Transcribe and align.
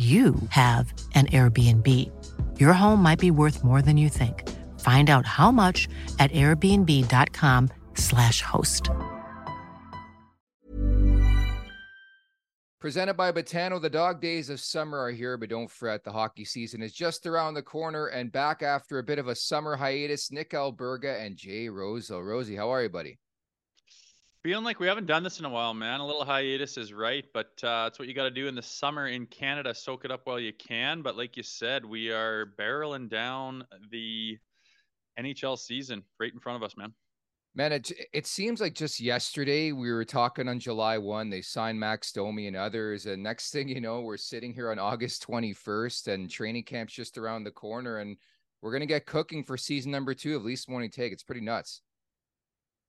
you 0.00 0.34
have 0.48 0.94
an 1.14 1.26
Airbnb. 1.26 1.86
Your 2.58 2.72
home 2.72 3.02
might 3.02 3.18
be 3.18 3.30
worth 3.30 3.62
more 3.62 3.82
than 3.82 3.98
you 3.98 4.08
think. 4.08 4.48
Find 4.80 5.10
out 5.10 5.26
how 5.26 5.50
much 5.50 5.90
at 6.18 6.32
airbnb.com/slash 6.32 8.40
host. 8.40 8.88
Presented 12.80 13.18
by 13.18 13.30
Betano, 13.30 13.78
the 13.78 13.90
dog 13.90 14.22
days 14.22 14.48
of 14.48 14.58
summer 14.58 14.98
are 14.98 15.10
here, 15.10 15.36
but 15.36 15.50
don't 15.50 15.70
fret. 15.70 16.02
The 16.02 16.12
hockey 16.12 16.46
season 16.46 16.80
is 16.80 16.94
just 16.94 17.26
around 17.26 17.52
the 17.52 17.62
corner 17.62 18.06
and 18.06 18.32
back 18.32 18.62
after 18.62 18.98
a 18.98 19.02
bit 19.02 19.18
of 19.18 19.28
a 19.28 19.34
summer 19.34 19.76
hiatus. 19.76 20.32
Nick 20.32 20.52
Alberga 20.52 21.20
and 21.20 21.36
Jay 21.36 21.68
Rosehill. 21.68 22.22
Rosie, 22.22 22.56
how 22.56 22.70
are 22.70 22.82
you, 22.82 22.88
buddy? 22.88 23.18
Feeling 24.42 24.64
like 24.64 24.80
we 24.80 24.86
haven't 24.86 25.04
done 25.04 25.22
this 25.22 25.38
in 25.38 25.44
a 25.44 25.50
while, 25.50 25.74
man. 25.74 26.00
A 26.00 26.06
little 26.06 26.24
hiatus 26.24 26.78
is 26.78 26.94
right, 26.94 27.26
but 27.34 27.62
uh, 27.62 27.84
it's 27.88 27.98
what 27.98 28.08
you 28.08 28.14
got 28.14 28.24
to 28.24 28.30
do 28.30 28.46
in 28.46 28.54
the 28.54 28.62
summer 28.62 29.06
in 29.06 29.26
Canada. 29.26 29.74
Soak 29.74 30.06
it 30.06 30.10
up 30.10 30.22
while 30.24 30.40
you 30.40 30.54
can. 30.54 31.02
But 31.02 31.14
like 31.18 31.36
you 31.36 31.42
said, 31.42 31.84
we 31.84 32.10
are 32.10 32.54
barreling 32.58 33.10
down 33.10 33.64
the 33.90 34.38
NHL 35.18 35.58
season 35.58 36.02
right 36.18 36.32
in 36.32 36.40
front 36.40 36.56
of 36.56 36.62
us, 36.62 36.74
man. 36.74 36.94
Man, 37.54 37.72
it 37.72 37.92
it 38.14 38.26
seems 38.26 38.62
like 38.62 38.74
just 38.74 38.98
yesterday 38.98 39.72
we 39.72 39.92
were 39.92 40.06
talking 40.06 40.48
on 40.48 40.58
July 40.58 40.96
one. 40.96 41.28
They 41.28 41.42
signed 41.42 41.78
Max 41.78 42.10
Domi 42.10 42.46
and 42.46 42.56
others, 42.56 43.04
and 43.04 43.22
next 43.22 43.50
thing 43.50 43.68
you 43.68 43.82
know, 43.82 44.00
we're 44.00 44.16
sitting 44.16 44.54
here 44.54 44.70
on 44.70 44.78
August 44.78 45.20
twenty 45.20 45.52
first, 45.52 46.08
and 46.08 46.30
training 46.30 46.64
camp's 46.64 46.94
just 46.94 47.18
around 47.18 47.44
the 47.44 47.50
corner, 47.50 47.98
and 47.98 48.16
we're 48.62 48.72
gonna 48.72 48.86
get 48.86 49.04
cooking 49.04 49.44
for 49.44 49.58
season 49.58 49.90
number 49.90 50.14
two 50.14 50.34
of 50.34 50.44
Leafs 50.44 50.66
Morning 50.66 50.90
Take. 50.90 51.12
It's 51.12 51.24
pretty 51.24 51.42
nuts. 51.42 51.82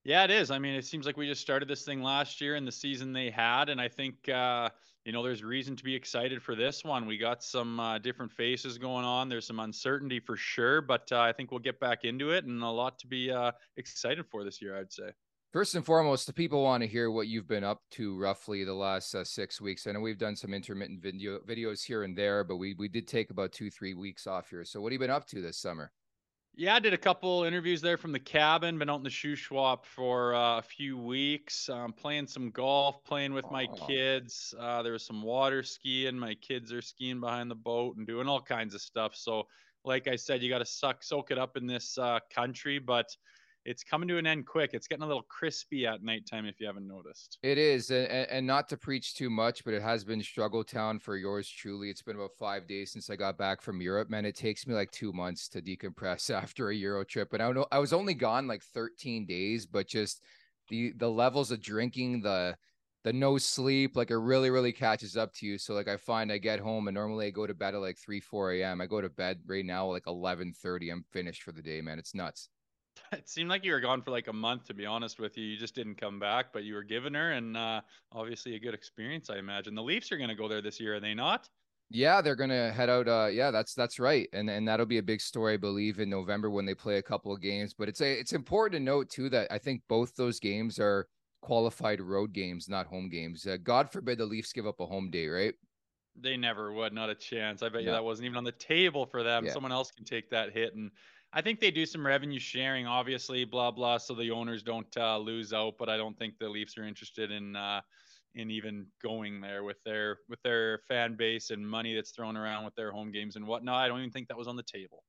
Yeah, 0.03 0.23
it 0.23 0.31
is. 0.31 0.49
I 0.49 0.57
mean, 0.57 0.73
it 0.73 0.85
seems 0.85 1.05
like 1.05 1.15
we 1.15 1.27
just 1.27 1.41
started 1.41 1.67
this 1.67 1.83
thing 1.83 2.01
last 2.01 2.41
year 2.41 2.55
in 2.55 2.65
the 2.65 2.71
season 2.71 3.13
they 3.13 3.29
had, 3.29 3.69
and 3.69 3.79
I 3.79 3.87
think 3.87 4.27
uh, 4.29 4.69
you 5.05 5.11
know 5.11 5.21
there's 5.21 5.43
reason 5.43 5.75
to 5.75 5.83
be 5.83 5.93
excited 5.93 6.41
for 6.41 6.55
this 6.55 6.83
one. 6.83 7.05
We 7.05 7.19
got 7.19 7.43
some 7.43 7.79
uh, 7.79 7.99
different 7.99 8.31
faces 8.31 8.79
going 8.79 9.05
on. 9.05 9.29
There's 9.29 9.45
some 9.45 9.59
uncertainty 9.59 10.19
for 10.19 10.35
sure, 10.35 10.81
but 10.81 11.11
uh, 11.11 11.19
I 11.19 11.33
think 11.33 11.51
we'll 11.51 11.59
get 11.59 11.79
back 11.79 12.03
into 12.03 12.31
it, 12.31 12.45
and 12.45 12.63
a 12.63 12.67
lot 12.67 12.97
to 12.99 13.07
be 13.07 13.29
uh, 13.29 13.51
excited 13.77 14.25
for 14.25 14.43
this 14.43 14.59
year. 14.59 14.75
I'd 14.75 14.91
say. 14.91 15.11
First 15.53 15.75
and 15.75 15.85
foremost, 15.85 16.25
the 16.25 16.33
people 16.33 16.63
want 16.63 16.81
to 16.81 16.87
hear 16.87 17.11
what 17.11 17.27
you've 17.27 17.47
been 17.47 17.63
up 17.63 17.81
to 17.91 18.17
roughly 18.17 18.63
the 18.63 18.73
last 18.73 19.13
uh, 19.13 19.23
six 19.23 19.61
weeks. 19.61 19.85
I 19.85 19.91
know 19.91 19.99
we've 19.99 20.17
done 20.17 20.35
some 20.35 20.53
intermittent 20.53 21.03
video 21.03 21.39
videos 21.39 21.83
here 21.83 22.03
and 22.03 22.17
there, 22.17 22.43
but 22.43 22.55
we 22.55 22.73
we 22.73 22.87
did 22.87 23.07
take 23.07 23.29
about 23.29 23.51
two 23.51 23.69
three 23.69 23.93
weeks 23.93 24.25
off 24.25 24.49
here. 24.49 24.65
So 24.65 24.81
what 24.81 24.91
have 24.91 24.93
you 24.93 24.99
been 24.99 25.11
up 25.11 25.27
to 25.27 25.41
this 25.41 25.59
summer? 25.59 25.91
Yeah, 26.53 26.75
I 26.75 26.79
did 26.79 26.93
a 26.93 26.97
couple 26.97 27.43
interviews 27.45 27.79
there 27.81 27.97
from 27.97 28.11
the 28.11 28.19
cabin. 28.19 28.77
Been 28.77 28.89
out 28.89 28.97
in 28.97 29.03
the 29.03 29.09
Shuswap 29.09 29.85
for 29.85 30.35
uh, 30.35 30.57
a 30.59 30.61
few 30.61 30.97
weeks, 30.97 31.69
um, 31.69 31.93
playing 31.93 32.27
some 32.27 32.51
golf, 32.51 33.03
playing 33.05 33.33
with 33.33 33.49
my 33.49 33.67
Oh. 33.67 33.67
kids. 33.67 34.53
Uh, 34.57 34.83
there 34.83 34.91
was 34.91 35.05
some 35.05 35.21
water 35.21 35.63
skiing. 35.63 36.19
My 36.19 36.35
kids 36.35 36.73
are 36.73 36.81
skiing 36.81 37.21
behind 37.21 37.49
the 37.49 37.55
boat 37.55 37.95
and 37.95 38.05
doing 38.05 38.27
all 38.27 38.41
kinds 38.41 38.75
of 38.75 38.81
stuff. 38.81 39.15
So, 39.15 39.47
like 39.85 40.07
I 40.07 40.17
said, 40.17 40.43
you 40.43 40.49
got 40.49 40.59
to 40.59 40.65
suck, 40.65 41.03
soak 41.03 41.31
it 41.31 41.37
up 41.37 41.55
in 41.55 41.67
this 41.67 41.97
uh, 41.97 42.19
country, 42.29 42.79
but 42.79 43.15
it's 43.65 43.83
coming 43.83 44.07
to 44.07 44.17
an 44.17 44.25
end 44.25 44.45
quick. 44.45 44.71
It's 44.73 44.87
getting 44.87 45.03
a 45.03 45.07
little 45.07 45.23
crispy 45.23 45.85
at 45.85 46.03
nighttime 46.03 46.45
if 46.45 46.59
you 46.59 46.67
haven't 46.67 46.87
noticed. 46.87 47.37
It 47.43 47.57
is, 47.57 47.91
and, 47.91 48.07
and 48.07 48.47
not 48.47 48.67
to 48.69 48.77
preach 48.77 49.13
too 49.13 49.29
much, 49.29 49.63
but 49.63 49.73
it 49.73 49.81
has 49.81 50.03
been 50.03 50.21
struggle 50.23 50.63
town 50.63 50.99
for 50.99 51.15
yours 51.15 51.47
truly. 51.47 51.89
It's 51.89 52.01
been 52.01 52.15
about 52.15 52.33
five 52.39 52.67
days 52.67 52.91
since 52.91 53.09
I 53.09 53.15
got 53.15 53.37
back 53.37 53.61
from 53.61 53.81
Europe. 53.81 54.09
Man, 54.09 54.25
it 54.25 54.35
takes 54.35 54.65
me 54.65 54.73
like 54.73 54.91
two 54.91 55.13
months 55.13 55.47
to 55.49 55.61
decompress 55.61 56.29
after 56.33 56.69
a 56.69 56.75
Euro 56.75 57.03
trip, 57.03 57.33
and 57.33 57.43
I 57.43 57.51
know 57.51 57.67
I 57.71 57.79
was 57.79 57.93
only 57.93 58.13
gone 58.13 58.47
like 58.47 58.63
13 58.63 59.25
days, 59.25 59.65
but 59.65 59.87
just 59.87 60.23
the 60.69 60.93
the 60.97 61.09
levels 61.09 61.51
of 61.51 61.61
drinking, 61.61 62.21
the 62.21 62.55
the 63.03 63.13
no 63.13 63.37
sleep, 63.37 63.95
like 63.95 64.11
it 64.11 64.17
really 64.17 64.49
really 64.49 64.71
catches 64.71 65.17
up 65.17 65.33
to 65.33 65.45
you. 65.45 65.57
So 65.57 65.73
like 65.73 65.87
I 65.87 65.97
find 65.97 66.31
I 66.31 66.37
get 66.37 66.59
home 66.59 66.87
and 66.87 66.95
normally 66.95 67.27
I 67.27 67.31
go 67.31 67.47
to 67.47 67.53
bed 67.53 67.75
at 67.75 67.81
like 67.81 67.97
three 67.97 68.19
four 68.19 68.53
a.m. 68.53 68.81
I 68.81 68.87
go 68.87 69.01
to 69.01 69.09
bed 69.09 69.41
right 69.45 69.65
now 69.65 69.87
like 69.87 70.05
11:30. 70.05 70.91
I'm 70.91 71.05
finished 71.11 71.43
for 71.43 71.51
the 71.51 71.61
day, 71.61 71.81
man. 71.81 71.99
It's 71.99 72.15
nuts. 72.15 72.49
It 73.17 73.27
seemed 73.27 73.49
like 73.49 73.65
you 73.65 73.73
were 73.73 73.81
gone 73.81 74.01
for 74.01 74.11
like 74.11 74.27
a 74.27 74.33
month, 74.33 74.65
to 74.67 74.73
be 74.73 74.85
honest 74.85 75.19
with 75.19 75.37
you. 75.37 75.43
You 75.43 75.57
just 75.57 75.75
didn't 75.75 75.95
come 75.95 76.17
back, 76.17 76.53
but 76.53 76.63
you 76.63 76.75
were 76.75 76.83
giving 76.83 77.13
her, 77.13 77.31
and 77.33 77.57
uh, 77.57 77.81
obviously 78.13 78.55
a 78.55 78.59
good 78.59 78.73
experience, 78.73 79.29
I 79.29 79.37
imagine. 79.37 79.75
The 79.75 79.83
Leafs 79.83 80.11
are 80.11 80.17
going 80.17 80.29
to 80.29 80.35
go 80.35 80.47
there 80.47 80.61
this 80.61 80.79
year, 80.79 80.95
are 80.95 80.99
they 80.99 81.13
not? 81.13 81.49
Yeah, 81.93 82.21
they're 82.21 82.37
gonna 82.37 82.71
head 82.71 82.89
out. 82.89 83.09
Uh, 83.09 83.27
yeah, 83.29 83.51
that's 83.51 83.73
that's 83.73 83.99
right, 83.99 84.29
and 84.31 84.49
and 84.49 84.65
that'll 84.65 84.85
be 84.85 84.99
a 84.99 85.03
big 85.03 85.19
story, 85.19 85.55
I 85.55 85.57
believe, 85.57 85.99
in 85.99 86.09
November 86.09 86.49
when 86.49 86.65
they 86.65 86.73
play 86.73 86.99
a 86.99 87.03
couple 87.03 87.33
of 87.33 87.41
games. 87.41 87.73
But 87.73 87.89
it's 87.89 87.99
a 87.99 88.17
it's 88.17 88.31
important 88.31 88.79
to 88.79 88.83
note 88.83 89.09
too 89.09 89.29
that 89.31 89.51
I 89.51 89.57
think 89.57 89.81
both 89.89 90.15
those 90.15 90.39
games 90.39 90.79
are 90.79 91.05
qualified 91.41 91.99
road 91.99 92.31
games, 92.31 92.69
not 92.69 92.85
home 92.85 93.09
games. 93.09 93.45
Uh, 93.45 93.57
God 93.61 93.91
forbid 93.91 94.19
the 94.19 94.25
Leafs 94.25 94.53
give 94.53 94.65
up 94.65 94.79
a 94.79 94.85
home 94.85 95.11
day, 95.11 95.27
right? 95.27 95.53
They 96.15 96.37
never 96.37 96.71
would, 96.71 96.93
not 96.93 97.09
a 97.09 97.15
chance. 97.15 97.61
I 97.61 97.67
bet 97.67 97.83
you 97.83 97.91
that 97.91 98.03
wasn't 98.03 98.27
even 98.27 98.37
on 98.37 98.45
the 98.45 98.53
table 98.53 99.05
for 99.05 99.21
them. 99.21 99.45
Yeah. 99.45 99.51
Someone 99.51 99.73
else 99.73 99.91
can 99.91 100.05
take 100.05 100.29
that 100.29 100.53
hit, 100.53 100.75
and 100.75 100.91
I 101.33 101.41
think 101.41 101.59
they 101.59 101.71
do 101.71 101.85
some 101.85 102.05
revenue 102.05 102.39
sharing, 102.39 102.85
obviously, 102.85 103.45
blah 103.45 103.71
blah, 103.71 103.97
so 103.97 104.13
the 104.13 104.31
owners 104.31 104.63
don't 104.63 104.95
uh, 104.97 105.17
lose 105.17 105.53
out. 105.53 105.75
But 105.79 105.89
I 105.89 105.97
don't 105.97 106.17
think 106.17 106.37
the 106.39 106.49
Leafs 106.49 106.77
are 106.77 106.83
interested 106.83 107.31
in 107.31 107.55
uh, 107.55 107.81
in 108.35 108.51
even 108.51 108.87
going 109.01 109.41
there 109.41 109.63
with 109.63 109.81
their 109.85 110.17
with 110.29 110.41
their 110.43 110.79
fan 110.87 111.15
base 111.15 111.49
and 111.49 111.67
money 111.67 111.95
that's 111.95 112.11
thrown 112.11 112.35
around 112.35 112.65
with 112.65 112.75
their 112.75 112.91
home 112.91 113.11
games 113.11 113.35
and 113.35 113.47
whatnot. 113.47 113.83
I 113.83 113.87
don't 113.87 113.99
even 113.99 114.11
think 114.11 114.27
that 114.27 114.37
was 114.37 114.47
on 114.47 114.55
the 114.55 114.63
table. 114.63 115.03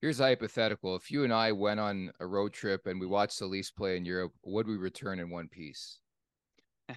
Here's 0.00 0.20
a 0.20 0.24
hypothetical: 0.24 0.96
If 0.96 1.10
you 1.10 1.24
and 1.24 1.32
I 1.32 1.52
went 1.52 1.80
on 1.80 2.10
a 2.20 2.26
road 2.26 2.52
trip 2.52 2.86
and 2.86 2.98
we 2.98 3.06
watched 3.06 3.38
the 3.38 3.46
Leafs 3.46 3.70
play 3.70 3.96
in 3.96 4.04
Europe, 4.04 4.32
would 4.44 4.66
we 4.66 4.76
return 4.76 5.18
in 5.18 5.30
one 5.30 5.48
piece? 5.48 5.98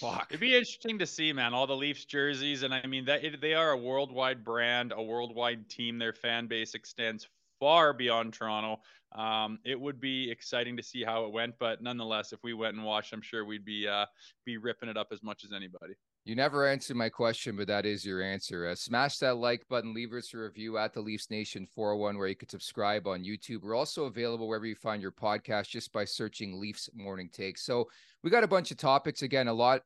Fuck. 0.00 0.26
It'd 0.30 0.40
be 0.40 0.54
interesting 0.54 0.98
to 0.98 1.06
see, 1.06 1.32
man. 1.32 1.54
All 1.54 1.66
the 1.66 1.76
Leafs 1.76 2.04
jerseys, 2.04 2.64
and 2.64 2.74
I 2.74 2.84
mean 2.86 3.04
that 3.06 3.24
it, 3.24 3.40
they 3.40 3.54
are 3.54 3.70
a 3.70 3.78
worldwide 3.78 4.44
brand, 4.44 4.92
a 4.94 5.02
worldwide 5.02 5.68
team. 5.68 5.98
Their 5.98 6.12
fan 6.12 6.48
base 6.48 6.74
extends 6.74 7.28
far 7.58 7.92
beyond 7.92 8.32
Toronto. 8.32 8.80
Um, 9.12 9.58
it 9.64 9.80
would 9.80 10.00
be 10.00 10.30
exciting 10.30 10.76
to 10.76 10.82
see 10.82 11.02
how 11.02 11.24
it 11.24 11.32
went, 11.32 11.54
but 11.58 11.82
nonetheless, 11.82 12.32
if 12.32 12.40
we 12.42 12.52
went 12.52 12.76
and 12.76 12.84
watched, 12.84 13.12
I'm 13.12 13.22
sure 13.22 13.44
we'd 13.44 13.64
be 13.64 13.88
uh, 13.88 14.06
be 14.44 14.58
ripping 14.58 14.88
it 14.88 14.96
up 14.96 15.08
as 15.12 15.22
much 15.22 15.44
as 15.44 15.52
anybody. 15.52 15.94
You 16.24 16.34
never 16.34 16.66
answered 16.66 16.98
my 16.98 17.08
question, 17.08 17.56
but 17.56 17.68
that 17.68 17.86
is 17.86 18.04
your 18.04 18.20
answer. 18.20 18.66
Uh, 18.66 18.74
smash 18.74 19.16
that 19.18 19.38
like 19.38 19.66
button, 19.70 19.94
leave 19.94 20.12
us 20.12 20.34
a 20.34 20.38
review 20.38 20.76
at 20.76 20.92
the 20.92 21.00
Leafs 21.00 21.30
Nation 21.30 21.66
401, 21.74 22.18
where 22.18 22.28
you 22.28 22.36
could 22.36 22.50
subscribe 22.50 23.06
on 23.06 23.24
YouTube. 23.24 23.62
We're 23.62 23.74
also 23.74 24.04
available 24.04 24.46
wherever 24.46 24.66
you 24.66 24.74
find 24.74 25.00
your 25.00 25.10
podcast 25.10 25.68
just 25.68 25.90
by 25.90 26.04
searching 26.04 26.60
Leafs 26.60 26.90
Morning 26.94 27.30
Takes. 27.32 27.64
So 27.64 27.88
we 28.22 28.28
got 28.28 28.44
a 28.44 28.48
bunch 28.48 28.70
of 28.70 28.76
topics. 28.76 29.22
Again, 29.22 29.48
a 29.48 29.54
lot, 29.54 29.80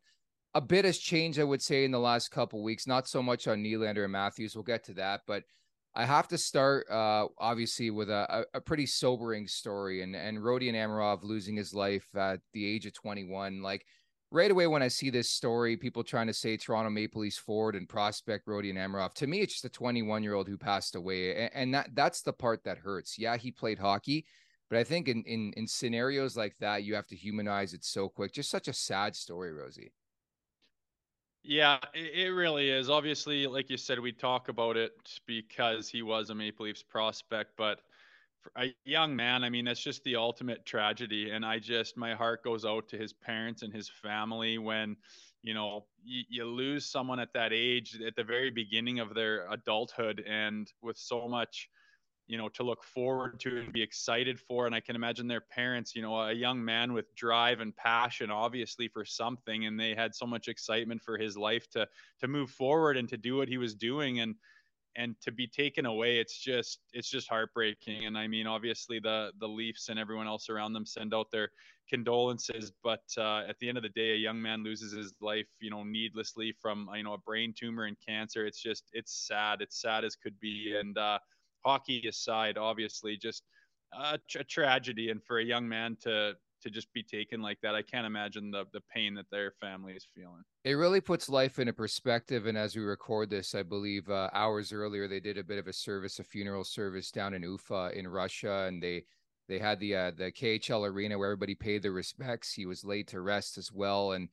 a 0.54 0.60
bit 0.60 0.84
has 0.84 0.98
changed, 0.98 1.38
I 1.38 1.44
would 1.44 1.62
say, 1.62 1.84
in 1.84 1.92
the 1.92 2.00
last 2.00 2.30
couple 2.30 2.60
weeks. 2.60 2.88
Not 2.88 3.06
so 3.06 3.22
much 3.22 3.46
on 3.46 3.62
Nylander 3.62 4.02
and 4.02 4.12
Matthews. 4.12 4.56
We'll 4.56 4.64
get 4.64 4.82
to 4.86 4.94
that, 4.94 5.20
but 5.28 5.44
I 5.94 6.06
have 6.06 6.28
to 6.28 6.38
start, 6.38 6.90
uh, 6.90 7.28
obviously, 7.38 7.90
with 7.90 8.08
a, 8.08 8.46
a, 8.54 8.60
pretty 8.60 8.86
sobering 8.86 9.46
story, 9.46 10.02
and 10.02 10.16
and 10.16 10.38
Rodion 10.38 10.74
Amirov 10.74 11.22
losing 11.22 11.54
his 11.56 11.74
life 11.74 12.06
at 12.16 12.40
the 12.54 12.64
age 12.64 12.86
of 12.86 12.94
21. 12.94 13.60
Like 13.60 13.84
right 14.30 14.50
away 14.50 14.66
when 14.66 14.82
I 14.82 14.88
see 14.88 15.10
this 15.10 15.30
story, 15.30 15.76
people 15.76 16.02
trying 16.02 16.28
to 16.28 16.32
say 16.32 16.56
Toronto 16.56 16.88
Maple 16.88 17.20
Leafs 17.20 17.36
forward 17.36 17.74
and 17.74 17.86
prospect 17.86 18.46
Rodion 18.46 18.76
Amirov. 18.76 19.12
To 19.14 19.26
me, 19.26 19.40
it's 19.40 19.52
just 19.52 19.66
a 19.66 19.68
21 19.68 20.22
year 20.22 20.34
old 20.34 20.48
who 20.48 20.56
passed 20.56 20.96
away, 20.96 21.36
and, 21.36 21.50
and, 21.54 21.74
that 21.74 21.90
that's 21.94 22.22
the 22.22 22.32
part 22.32 22.64
that 22.64 22.78
hurts. 22.78 23.18
Yeah, 23.18 23.36
he 23.36 23.50
played 23.50 23.78
hockey, 23.78 24.24
but 24.70 24.78
I 24.78 24.84
think 24.84 25.08
in 25.08 25.22
in 25.24 25.52
in 25.58 25.66
scenarios 25.66 26.38
like 26.38 26.56
that, 26.60 26.84
you 26.84 26.94
have 26.94 27.08
to 27.08 27.16
humanize 27.16 27.74
it 27.74 27.84
so 27.84 28.08
quick. 28.08 28.32
Just 28.32 28.50
such 28.50 28.68
a 28.68 28.72
sad 28.72 29.14
story, 29.14 29.52
Rosie. 29.52 29.92
Yeah, 31.44 31.78
it, 31.92 32.28
really 32.28 32.70
is. 32.70 32.88
Obviously, 32.88 33.46
like 33.48 33.68
you 33.68 33.76
said, 33.76 33.98
we 33.98 34.12
talk 34.12 34.48
about 34.48 34.76
it 34.76 34.92
because 35.26 35.88
he 35.88 36.02
was 36.02 36.30
a 36.30 36.34
Maple 36.34 36.66
Leafs 36.66 36.84
prospect, 36.84 37.56
but 37.56 37.80
a 38.56 38.72
young 38.84 39.16
man, 39.16 39.42
I 39.42 39.50
mean, 39.50 39.64
that's 39.64 39.82
just 39.82 40.04
the 40.04 40.16
ultimate 40.16 40.64
tragedy. 40.64 41.30
And 41.30 41.44
I 41.44 41.58
just, 41.58 41.96
my 41.96 42.14
heart 42.14 42.44
goes 42.44 42.64
out 42.64 42.88
to 42.90 42.96
his 42.96 43.12
parents 43.12 43.62
and 43.62 43.72
his 43.74 43.88
family 43.88 44.58
when, 44.58 44.96
you 45.42 45.54
know, 45.54 45.86
you, 46.04 46.22
you 46.28 46.44
lose 46.44 46.86
someone 46.86 47.18
at 47.18 47.32
that 47.34 47.52
age 47.52 48.00
at 48.06 48.14
the 48.14 48.24
very 48.24 48.50
beginning 48.50 49.00
of 49.00 49.14
their 49.14 49.50
adulthood 49.50 50.20
and 50.26 50.72
with 50.80 50.96
so 50.96 51.26
much, 51.28 51.68
you 52.32 52.38
know, 52.38 52.48
to 52.48 52.62
look 52.62 52.82
forward 52.82 53.38
to 53.40 53.58
and 53.58 53.74
be 53.74 53.82
excited 53.82 54.40
for. 54.40 54.64
And 54.64 54.74
I 54.74 54.80
can 54.80 54.96
imagine 54.96 55.28
their 55.28 55.42
parents, 55.42 55.94
you 55.94 56.00
know, 56.00 56.18
a 56.18 56.32
young 56.32 56.64
man 56.64 56.94
with 56.94 57.14
drive 57.14 57.60
and 57.60 57.76
passion, 57.76 58.30
obviously 58.30 58.88
for 58.88 59.04
something, 59.04 59.66
and 59.66 59.78
they 59.78 59.94
had 59.94 60.14
so 60.14 60.24
much 60.24 60.48
excitement 60.48 61.02
for 61.02 61.18
his 61.18 61.36
life 61.36 61.68
to 61.72 61.86
to 62.20 62.28
move 62.28 62.48
forward 62.50 62.96
and 62.96 63.06
to 63.10 63.18
do 63.18 63.36
what 63.36 63.48
he 63.48 63.58
was 63.58 63.74
doing. 63.74 64.20
And 64.20 64.34
and 64.96 65.18
to 65.22 65.32
be 65.32 65.46
taken 65.46 65.86
away 65.86 66.18
it's 66.18 66.38
just 66.38 66.80
it's 66.92 67.08
just 67.08 67.26
heartbreaking 67.26 68.04
and 68.04 68.18
i 68.18 68.26
mean 68.26 68.46
obviously 68.46 68.98
the 68.98 69.30
the 69.40 69.48
leafs 69.48 69.88
and 69.88 69.98
everyone 69.98 70.26
else 70.26 70.50
around 70.50 70.74
them 70.74 70.84
send 70.84 71.14
out 71.14 71.30
their 71.30 71.48
condolences 71.88 72.72
but 72.82 73.02
uh, 73.16 73.42
at 73.48 73.58
the 73.58 73.68
end 73.68 73.78
of 73.78 73.82
the 73.82 73.88
day 73.88 74.12
a 74.12 74.16
young 74.16 74.40
man 74.40 74.62
loses 74.62 74.92
his 74.92 75.14
life 75.22 75.48
you 75.60 75.70
know 75.70 75.82
needlessly 75.82 76.54
from 76.60 76.90
you 76.94 77.02
know 77.02 77.14
a 77.14 77.18
brain 77.18 77.54
tumor 77.56 77.84
and 77.84 77.96
cancer 78.06 78.44
it's 78.44 78.60
just 78.60 78.84
it's 78.92 79.26
sad 79.26 79.62
it's 79.62 79.80
sad 79.80 80.04
as 80.04 80.14
could 80.14 80.38
be 80.40 80.76
and 80.78 80.98
uh, 80.98 81.18
hockey 81.64 82.06
aside 82.08 82.58
obviously 82.58 83.16
just 83.16 83.44
a, 83.92 84.18
a 84.38 84.44
tragedy 84.44 85.10
and 85.10 85.22
for 85.24 85.38
a 85.38 85.44
young 85.44 85.68
man 85.68 85.96
to 86.02 86.34
to 86.62 86.70
just 86.70 86.92
be 86.92 87.02
taken 87.02 87.42
like 87.42 87.58
that. 87.62 87.74
I 87.74 87.82
can't 87.82 88.06
imagine 88.06 88.50
the 88.50 88.64
the 88.72 88.80
pain 88.94 89.14
that 89.14 89.26
their 89.30 89.52
family 89.60 89.94
is 89.94 90.06
feeling. 90.14 90.42
It 90.64 90.74
really 90.74 91.00
puts 91.00 91.28
life 91.28 91.58
into 91.58 91.72
perspective. 91.72 92.46
And 92.46 92.56
as 92.56 92.76
we 92.76 92.82
record 92.82 93.30
this, 93.30 93.54
I 93.54 93.62
believe 93.62 94.08
uh, 94.08 94.30
hours 94.32 94.72
earlier 94.72 95.08
they 95.08 95.20
did 95.20 95.38
a 95.38 95.44
bit 95.44 95.58
of 95.58 95.66
a 95.66 95.72
service, 95.72 96.18
a 96.18 96.24
funeral 96.24 96.64
service 96.64 97.10
down 97.10 97.34
in 97.34 97.42
Ufa 97.42 97.90
in 97.94 98.06
Russia, 98.08 98.66
and 98.68 98.82
they 98.82 99.04
they 99.48 99.58
had 99.58 99.80
the 99.80 99.96
uh, 99.96 100.10
the 100.16 100.32
KHL 100.32 100.88
arena 100.88 101.18
where 101.18 101.28
everybody 101.28 101.54
paid 101.54 101.82
their 101.82 101.92
respects. 101.92 102.52
He 102.52 102.66
was 102.66 102.84
laid 102.84 103.08
to 103.08 103.20
rest 103.20 103.58
as 103.58 103.72
well, 103.72 104.12
and 104.12 104.28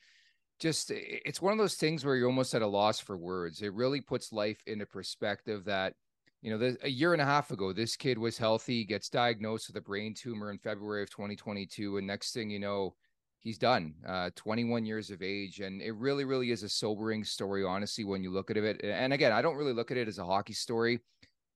just 0.59 0.91
it's 0.91 1.41
one 1.41 1.53
of 1.53 1.59
those 1.59 1.75
things 1.75 2.05
where 2.05 2.15
you're 2.15 2.27
almost 2.27 2.53
at 2.53 2.61
a 2.61 2.67
loss 2.67 2.99
for 2.99 3.17
words. 3.17 3.61
It 3.61 3.73
really 3.73 4.01
puts 4.01 4.31
life 4.31 4.61
into 4.67 4.85
perspective 4.85 5.65
that 5.65 5.95
you 6.41 6.57
know, 6.57 6.75
a 6.83 6.89
year 6.89 7.13
and 7.13 7.21
a 7.21 7.25
half 7.25 7.51
ago, 7.51 7.73
this 7.73 7.95
kid 7.95 8.17
was 8.17 8.37
healthy, 8.37 8.85
gets 8.85 9.09
diagnosed 9.09 9.67
with 9.67 9.75
a 9.75 9.81
brain 9.81 10.13
tumor 10.13 10.51
in 10.51 10.57
February 10.57 11.03
of 11.03 11.09
2022. 11.09 11.97
And 11.97 12.07
next 12.07 12.31
thing 12.31 12.49
you 12.49 12.59
know, 12.59 12.95
he's 13.41 13.57
done, 13.57 13.93
uh, 14.07 14.29
21 14.35 14.85
years 14.85 15.09
of 15.09 15.21
age. 15.21 15.59
And 15.59 15.81
it 15.81 15.91
really, 15.95 16.23
really 16.23 16.51
is 16.51 16.63
a 16.63 16.69
sobering 16.69 17.25
story, 17.25 17.65
honestly, 17.65 18.05
when 18.05 18.23
you 18.23 18.31
look 18.31 18.49
at 18.49 18.57
it. 18.57 18.81
And 18.83 19.11
again, 19.11 19.33
I 19.33 19.41
don't 19.41 19.57
really 19.57 19.73
look 19.73 19.91
at 19.91 19.97
it 19.97 20.07
as 20.07 20.17
a 20.17 20.25
hockey 20.25 20.53
story. 20.53 20.99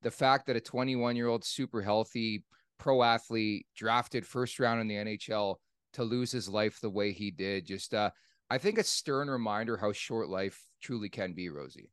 The 0.01 0.11
fact 0.11 0.47
that 0.47 0.57
a 0.57 0.61
21 0.61 1.15
year 1.15 1.27
old, 1.27 1.45
super 1.45 1.81
healthy 1.81 2.43
pro 2.77 3.03
athlete 3.03 3.65
drafted 3.75 4.27
first 4.27 4.59
round 4.59 4.81
in 4.81 4.87
the 4.87 4.95
NHL 4.95 5.55
to 5.93 6.03
lose 6.03 6.31
his 6.31 6.49
life 6.49 6.81
the 6.81 6.89
way 6.89 7.13
he 7.13 7.31
did, 7.31 7.65
just, 7.65 7.93
uh, 7.93 8.09
I 8.49 8.57
think 8.57 8.77
a 8.77 8.83
stern 8.83 9.29
reminder 9.29 9.77
how 9.77 9.93
short 9.93 10.27
life 10.27 10.61
truly 10.81 11.07
can 11.07 11.33
be, 11.33 11.49
Rosie. 11.49 11.89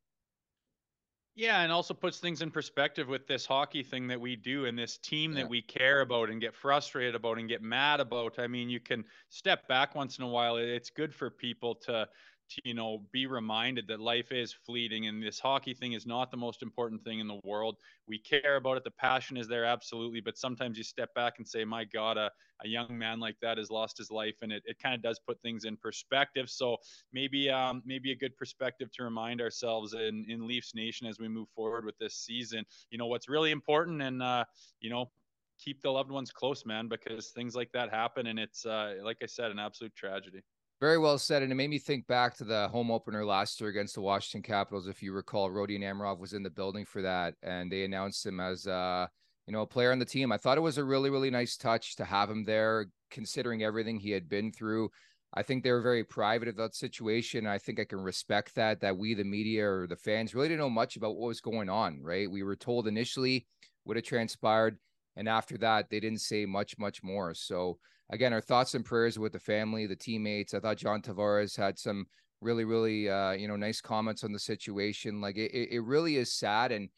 Yeah, 1.36 1.62
and 1.62 1.72
also 1.72 1.94
puts 1.94 2.18
things 2.18 2.42
in 2.42 2.50
perspective 2.50 3.08
with 3.08 3.26
this 3.26 3.46
hockey 3.46 3.82
thing 3.82 4.08
that 4.08 4.20
we 4.20 4.36
do 4.36 4.66
and 4.66 4.76
this 4.76 4.98
team 4.98 5.32
yeah. 5.32 5.42
that 5.42 5.48
we 5.48 5.62
care 5.62 6.00
about 6.00 6.28
and 6.28 6.40
get 6.40 6.54
frustrated 6.54 7.14
about 7.14 7.38
and 7.38 7.48
get 7.48 7.62
mad 7.62 8.00
about. 8.00 8.38
I 8.38 8.46
mean, 8.46 8.68
you 8.68 8.80
can 8.80 9.04
step 9.28 9.68
back 9.68 9.94
once 9.94 10.18
in 10.18 10.24
a 10.24 10.28
while. 10.28 10.56
It's 10.56 10.90
good 10.90 11.14
for 11.14 11.30
people 11.30 11.76
to 11.86 12.08
to 12.50 12.60
you 12.64 12.74
know 12.74 13.02
be 13.12 13.26
reminded 13.26 13.86
that 13.88 14.00
life 14.00 14.32
is 14.32 14.52
fleeting 14.52 15.06
and 15.06 15.22
this 15.22 15.38
hockey 15.38 15.74
thing 15.74 15.92
is 15.92 16.06
not 16.06 16.30
the 16.30 16.36
most 16.36 16.62
important 16.62 17.02
thing 17.04 17.20
in 17.20 17.28
the 17.28 17.40
world. 17.44 17.76
We 18.06 18.18
care 18.18 18.56
about 18.56 18.76
it. 18.76 18.84
The 18.84 18.90
passion 18.90 19.36
is 19.36 19.48
there 19.48 19.64
absolutely. 19.64 20.20
But 20.20 20.36
sometimes 20.36 20.76
you 20.76 20.84
step 20.84 21.12
back 21.14 21.34
and 21.38 21.46
say 21.46 21.64
my 21.64 21.84
god 21.84 22.16
a, 22.16 22.30
a 22.64 22.68
young 22.68 22.96
man 22.96 23.20
like 23.20 23.36
that 23.40 23.58
has 23.58 23.70
lost 23.70 23.98
his 23.98 24.10
life. 24.10 24.36
And 24.42 24.52
it, 24.52 24.62
it 24.66 24.78
kind 24.78 24.94
of 24.94 25.02
does 25.02 25.20
put 25.26 25.40
things 25.42 25.64
in 25.64 25.76
perspective. 25.76 26.50
So 26.50 26.76
maybe 27.12 27.50
um, 27.50 27.82
maybe 27.84 28.12
a 28.12 28.16
good 28.16 28.36
perspective 28.36 28.90
to 28.92 29.04
remind 29.04 29.40
ourselves 29.40 29.94
in 29.94 30.24
in 30.28 30.46
leafs 30.46 30.74
nation 30.74 31.06
as 31.06 31.18
we 31.18 31.28
move 31.28 31.48
forward 31.54 31.84
with 31.84 31.98
this 31.98 32.16
season. 32.16 32.64
You 32.90 32.98
know 32.98 33.06
what's 33.06 33.28
really 33.28 33.50
important 33.50 34.02
and 34.02 34.22
uh, 34.22 34.44
you 34.80 34.90
know 34.90 35.10
keep 35.58 35.82
the 35.82 35.90
loved 35.90 36.10
ones 36.10 36.30
close 36.30 36.64
man 36.64 36.88
because 36.88 37.28
things 37.28 37.54
like 37.54 37.70
that 37.72 37.90
happen 37.90 38.28
and 38.28 38.38
it's 38.38 38.64
uh, 38.64 38.94
like 39.02 39.18
i 39.22 39.26
said 39.26 39.50
an 39.50 39.58
absolute 39.58 39.94
tragedy 39.94 40.40
very 40.80 40.98
well 40.98 41.18
said. 41.18 41.42
And 41.42 41.52
it 41.52 41.56
made 41.56 41.70
me 41.70 41.78
think 41.78 42.06
back 42.06 42.34
to 42.36 42.44
the 42.44 42.68
home 42.68 42.90
opener 42.90 43.24
last 43.24 43.60
year 43.60 43.70
against 43.70 43.94
the 43.94 44.00
Washington 44.00 44.42
Capitals. 44.42 44.88
If 44.88 45.02
you 45.02 45.12
recall, 45.12 45.50
Rodion 45.50 45.82
Amirov 45.82 46.18
was 46.18 46.32
in 46.32 46.42
the 46.42 46.50
building 46.50 46.84
for 46.84 47.02
that, 47.02 47.34
and 47.42 47.70
they 47.70 47.84
announced 47.84 48.24
him 48.24 48.40
as 48.40 48.66
uh, 48.66 49.06
you 49.46 49.52
know, 49.52 49.62
a 49.62 49.66
player 49.66 49.90
on 49.90 49.98
the 49.98 50.04
team. 50.04 50.30
I 50.30 50.36
thought 50.36 50.58
it 50.58 50.62
was 50.62 50.78
a 50.78 50.84
really, 50.84 51.10
really 51.10 51.30
nice 51.30 51.56
touch 51.56 51.96
to 51.96 52.04
have 52.04 52.30
him 52.30 52.44
there, 52.44 52.86
considering 53.10 53.62
everything 53.64 53.98
he 53.98 54.10
had 54.10 54.28
been 54.28 54.52
through. 54.52 54.90
I 55.34 55.42
think 55.42 55.62
they 55.62 55.72
were 55.72 55.80
very 55.80 56.04
private 56.04 56.46
of 56.48 56.56
that 56.56 56.74
situation. 56.74 57.46
I 57.46 57.58
think 57.58 57.80
I 57.80 57.84
can 57.84 58.00
respect 58.00 58.54
that, 58.54 58.80
that 58.80 58.96
we, 58.96 59.14
the 59.14 59.24
media 59.24 59.68
or 59.68 59.86
the 59.88 59.96
fans, 59.96 60.34
really 60.34 60.48
didn't 60.48 60.60
know 60.60 60.70
much 60.70 60.96
about 60.96 61.16
what 61.16 61.26
was 61.26 61.40
going 61.40 61.68
on, 61.68 62.00
right? 62.00 62.30
We 62.30 62.44
were 62.44 62.56
told 62.56 62.86
initially 62.86 63.46
what 63.84 63.96
had 63.96 64.04
transpired. 64.04 64.78
And 65.20 65.28
after 65.28 65.58
that, 65.58 65.90
they 65.90 66.00
didn't 66.00 66.22
say 66.22 66.46
much, 66.46 66.78
much 66.78 67.02
more. 67.02 67.34
So 67.34 67.76
again, 68.08 68.32
our 68.32 68.40
thoughts 68.40 68.74
and 68.74 68.82
prayers 68.82 69.18
with 69.18 69.32
the 69.32 69.38
family, 69.38 69.86
the 69.86 69.94
teammates. 69.94 70.54
I 70.54 70.60
thought 70.60 70.78
John 70.78 71.02
Tavares 71.02 71.54
had 71.54 71.78
some 71.78 72.06
really, 72.40 72.64
really, 72.64 73.10
uh, 73.10 73.32
you 73.32 73.46
know, 73.46 73.54
nice 73.56 73.82
comments 73.82 74.24
on 74.24 74.32
the 74.32 74.38
situation. 74.38 75.20
Like 75.20 75.36
it, 75.36 75.52
it 75.70 75.80
really 75.80 76.16
is 76.16 76.32
sad, 76.32 76.72
and 76.72 76.88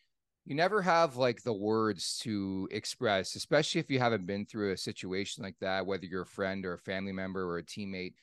you 0.45 0.55
never 0.55 0.81
have 0.83 1.17
like 1.17 1.43
the 1.43 1.53
words 1.53 2.17
to 2.19 2.69
express, 2.71 3.35
especially 3.35 3.81
if 3.81 3.91
you 3.91 3.99
haven't 3.99 4.25
been 4.25 4.47
through 4.47 4.71
a 4.71 4.77
situation 4.77 5.43
like 5.43 5.59
that, 5.61 5.85
whether 5.85 6.07
you're 6.07 6.23
a 6.23 6.27
friend 6.27 6.65
or 6.65 6.75
a 6.75 6.79
family 6.79 7.13
member 7.13 7.45
or 7.45 7.59
a 7.59 7.65
teammate, 7.65 8.15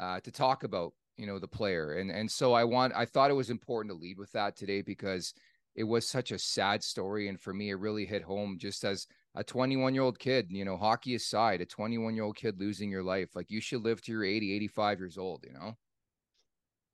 uh, 0.00 0.18
to 0.20 0.30
talk 0.30 0.64
about, 0.64 0.94
you 1.18 1.26
know, 1.26 1.38
the 1.38 1.46
player. 1.46 1.98
And 1.98 2.10
and 2.10 2.30
so 2.30 2.54
I 2.54 2.64
want, 2.64 2.94
I 2.96 3.04
thought 3.04 3.30
it 3.30 3.34
was 3.34 3.50
important 3.50 3.92
to 3.92 4.00
lead 4.00 4.16
with 4.16 4.32
that 4.32 4.56
today 4.56 4.80
because 4.80 5.34
it 5.74 5.84
was 5.84 6.08
such 6.08 6.32
a 6.32 6.38
sad 6.38 6.82
story, 6.82 7.28
and 7.28 7.38
for 7.38 7.52
me, 7.52 7.68
it 7.68 7.74
really 7.74 8.06
hit 8.06 8.22
home 8.22 8.56
just 8.58 8.82
as 8.84 9.06
a 9.34 9.44
21 9.44 9.94
year 9.94 10.02
old 10.02 10.18
kid, 10.18 10.50
you 10.50 10.64
know, 10.64 10.76
hockey 10.76 11.14
aside, 11.14 11.60
a 11.60 11.66
21 11.66 12.14
year 12.14 12.24
old 12.24 12.36
kid 12.36 12.58
losing 12.58 12.90
your 12.90 13.02
life. 13.02 13.34
Like 13.34 13.50
you 13.50 13.60
should 13.60 13.82
live 13.82 14.02
to 14.02 14.12
your 14.12 14.24
80, 14.24 14.52
85 14.54 14.98
years 14.98 15.18
old, 15.18 15.44
you 15.46 15.52
know? 15.52 15.76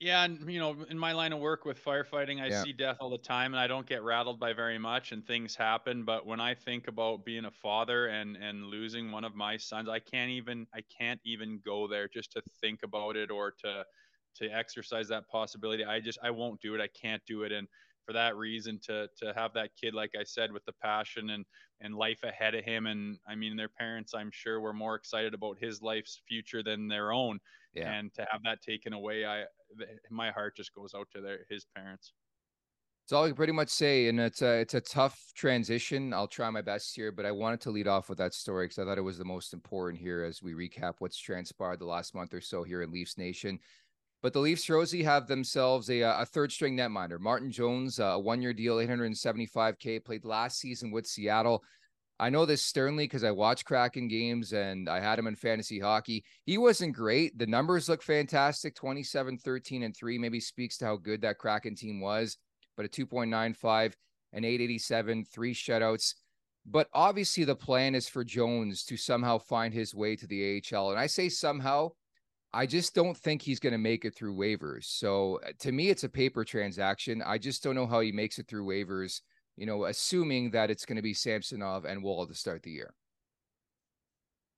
Yeah, 0.00 0.22
and 0.22 0.48
you 0.48 0.60
know, 0.60 0.84
in 0.84 0.96
my 0.96 1.10
line 1.12 1.32
of 1.32 1.40
work 1.40 1.64
with 1.64 1.82
firefighting, 1.82 2.40
I 2.40 2.46
yeah. 2.46 2.62
see 2.62 2.72
death 2.72 2.98
all 3.00 3.10
the 3.10 3.18
time, 3.18 3.52
and 3.52 3.58
I 3.60 3.66
don't 3.66 3.86
get 3.86 4.04
rattled 4.04 4.38
by 4.38 4.52
very 4.52 4.78
much, 4.78 5.10
and 5.10 5.26
things 5.26 5.56
happen. 5.56 6.04
But 6.04 6.24
when 6.24 6.40
I 6.40 6.54
think 6.54 6.86
about 6.86 7.24
being 7.24 7.46
a 7.46 7.50
father 7.50 8.06
and 8.06 8.36
and 8.36 8.66
losing 8.66 9.10
one 9.10 9.24
of 9.24 9.34
my 9.34 9.56
sons, 9.56 9.88
I 9.88 9.98
can't 9.98 10.30
even 10.30 10.68
I 10.72 10.82
can't 10.82 11.20
even 11.24 11.60
go 11.64 11.88
there 11.88 12.06
just 12.06 12.30
to 12.32 12.42
think 12.60 12.84
about 12.84 13.16
it 13.16 13.28
or 13.32 13.50
to 13.64 13.84
to 14.36 14.46
exercise 14.48 15.08
that 15.08 15.26
possibility. 15.28 15.84
I 15.84 15.98
just 15.98 16.20
I 16.22 16.30
won't 16.30 16.60
do 16.60 16.76
it. 16.76 16.80
I 16.80 16.88
can't 16.88 17.22
do 17.26 17.42
it. 17.42 17.50
And 17.50 17.66
for 18.06 18.12
that 18.12 18.36
reason 18.36 18.78
to 18.84 19.08
to 19.16 19.34
have 19.34 19.52
that 19.54 19.70
kid, 19.74 19.94
like 19.94 20.12
I 20.16 20.22
said, 20.22 20.52
with 20.52 20.64
the 20.64 20.74
passion 20.74 21.30
and 21.30 21.44
and 21.80 21.94
life 21.94 22.22
ahead 22.22 22.54
of 22.54 22.64
him. 22.64 22.86
And 22.86 23.18
I 23.28 23.34
mean, 23.34 23.56
their 23.56 23.68
parents, 23.68 24.14
I'm 24.14 24.30
sure, 24.32 24.60
were 24.60 24.72
more 24.72 24.94
excited 24.94 25.34
about 25.34 25.58
his 25.60 25.82
life's 25.82 26.20
future 26.28 26.62
than 26.62 26.88
their 26.88 27.12
own. 27.12 27.38
Yeah. 27.74 27.92
And 27.92 28.12
to 28.14 28.26
have 28.30 28.42
that 28.44 28.62
taken 28.62 28.92
away, 28.92 29.24
I 29.24 29.44
my 30.10 30.30
heart 30.30 30.56
just 30.56 30.74
goes 30.74 30.92
out 30.96 31.08
to 31.14 31.20
their 31.20 31.40
his 31.48 31.66
parents. 31.74 32.12
That's 33.04 33.16
all 33.16 33.24
I 33.24 33.28
can 33.28 33.36
pretty 33.36 33.54
much 33.54 33.70
say, 33.70 34.08
and 34.08 34.20
it's 34.20 34.42
a 34.42 34.60
it's 34.60 34.74
a 34.74 34.82
tough 34.82 35.18
transition. 35.34 36.12
I'll 36.12 36.28
try 36.28 36.50
my 36.50 36.60
best 36.60 36.94
here, 36.94 37.10
but 37.10 37.24
I 37.24 37.32
wanted 37.32 37.60
to 37.62 37.70
lead 37.70 37.88
off 37.88 38.08
with 38.10 38.18
that 38.18 38.34
story 38.34 38.66
because 38.66 38.78
I 38.78 38.84
thought 38.84 38.98
it 38.98 39.02
was 39.02 39.16
the 39.16 39.24
most 39.24 39.54
important 39.54 40.00
here 40.00 40.24
as 40.24 40.42
we 40.42 40.52
recap 40.52 40.96
what's 40.98 41.18
transpired 41.18 41.80
the 41.80 41.86
last 41.86 42.14
month 42.14 42.34
or 42.34 42.42
so 42.42 42.62
here 42.62 42.82
in 42.82 42.90
Leafs 42.90 43.16
Nation. 43.16 43.60
But 44.22 44.32
the 44.32 44.40
Leafs, 44.40 44.68
Rosie, 44.68 45.04
have 45.04 45.26
themselves 45.26 45.88
a, 45.90 46.02
uh, 46.02 46.22
a 46.22 46.26
third 46.26 46.50
string 46.50 46.76
netminder, 46.76 47.20
Martin 47.20 47.52
Jones, 47.52 48.00
uh, 48.00 48.04
a 48.04 48.18
one 48.18 48.42
year 48.42 48.52
deal, 48.52 48.76
875K, 48.76 50.04
played 50.04 50.24
last 50.24 50.58
season 50.58 50.90
with 50.90 51.06
Seattle. 51.06 51.62
I 52.20 52.30
know 52.30 52.44
this 52.44 52.62
sternly 52.62 53.04
because 53.04 53.22
I 53.22 53.30
watch 53.30 53.64
Kraken 53.64 54.08
games 54.08 54.52
and 54.52 54.88
I 54.88 54.98
had 54.98 55.20
him 55.20 55.28
in 55.28 55.36
fantasy 55.36 55.78
hockey. 55.78 56.24
He 56.46 56.58
wasn't 56.58 56.96
great. 56.96 57.38
The 57.38 57.46
numbers 57.46 57.88
look 57.88 58.02
fantastic 58.02 58.74
27, 58.74 59.38
13, 59.38 59.84
and 59.84 59.96
3. 59.96 60.18
Maybe 60.18 60.40
speaks 60.40 60.78
to 60.78 60.86
how 60.86 60.96
good 60.96 61.20
that 61.20 61.38
Kraken 61.38 61.76
team 61.76 62.00
was 62.00 62.36
but 62.78 62.86
a 62.86 62.88
2.95, 62.88 63.94
an 64.32 64.44
887, 64.44 65.24
three 65.24 65.52
shutouts. 65.52 66.14
But 66.64 66.88
obviously, 66.94 67.44
the 67.44 67.56
plan 67.56 67.94
is 67.94 68.08
for 68.08 68.24
Jones 68.24 68.84
to 68.84 68.96
somehow 68.96 69.38
find 69.38 69.74
his 69.74 69.94
way 69.94 70.14
to 70.16 70.26
the 70.26 70.62
AHL. 70.72 70.90
And 70.90 70.98
I 70.98 71.08
say 71.08 71.28
somehow, 71.28 71.90
I 72.52 72.66
just 72.66 72.94
don't 72.94 73.16
think 73.16 73.42
he's 73.42 73.60
going 73.60 73.72
to 73.72 73.78
make 73.78 74.04
it 74.04 74.14
through 74.14 74.34
waivers. 74.34 74.84
So 74.84 75.40
uh, 75.46 75.52
to 75.60 75.72
me, 75.72 75.90
it's 75.90 76.04
a 76.04 76.08
paper 76.08 76.44
transaction. 76.44 77.22
I 77.24 77.38
just 77.38 77.62
don't 77.62 77.74
know 77.74 77.86
how 77.86 78.00
he 78.00 78.10
makes 78.10 78.38
it 78.38 78.48
through 78.48 78.64
waivers, 78.66 79.20
you 79.56 79.66
know, 79.66 79.84
assuming 79.84 80.50
that 80.52 80.70
it's 80.70 80.86
going 80.86 80.96
to 80.96 81.02
be 81.02 81.14
Samsonov 81.14 81.84
and 81.84 82.02
Woll 82.02 82.26
to 82.26 82.34
start 82.34 82.62
the 82.62 82.70
year. 82.70 82.94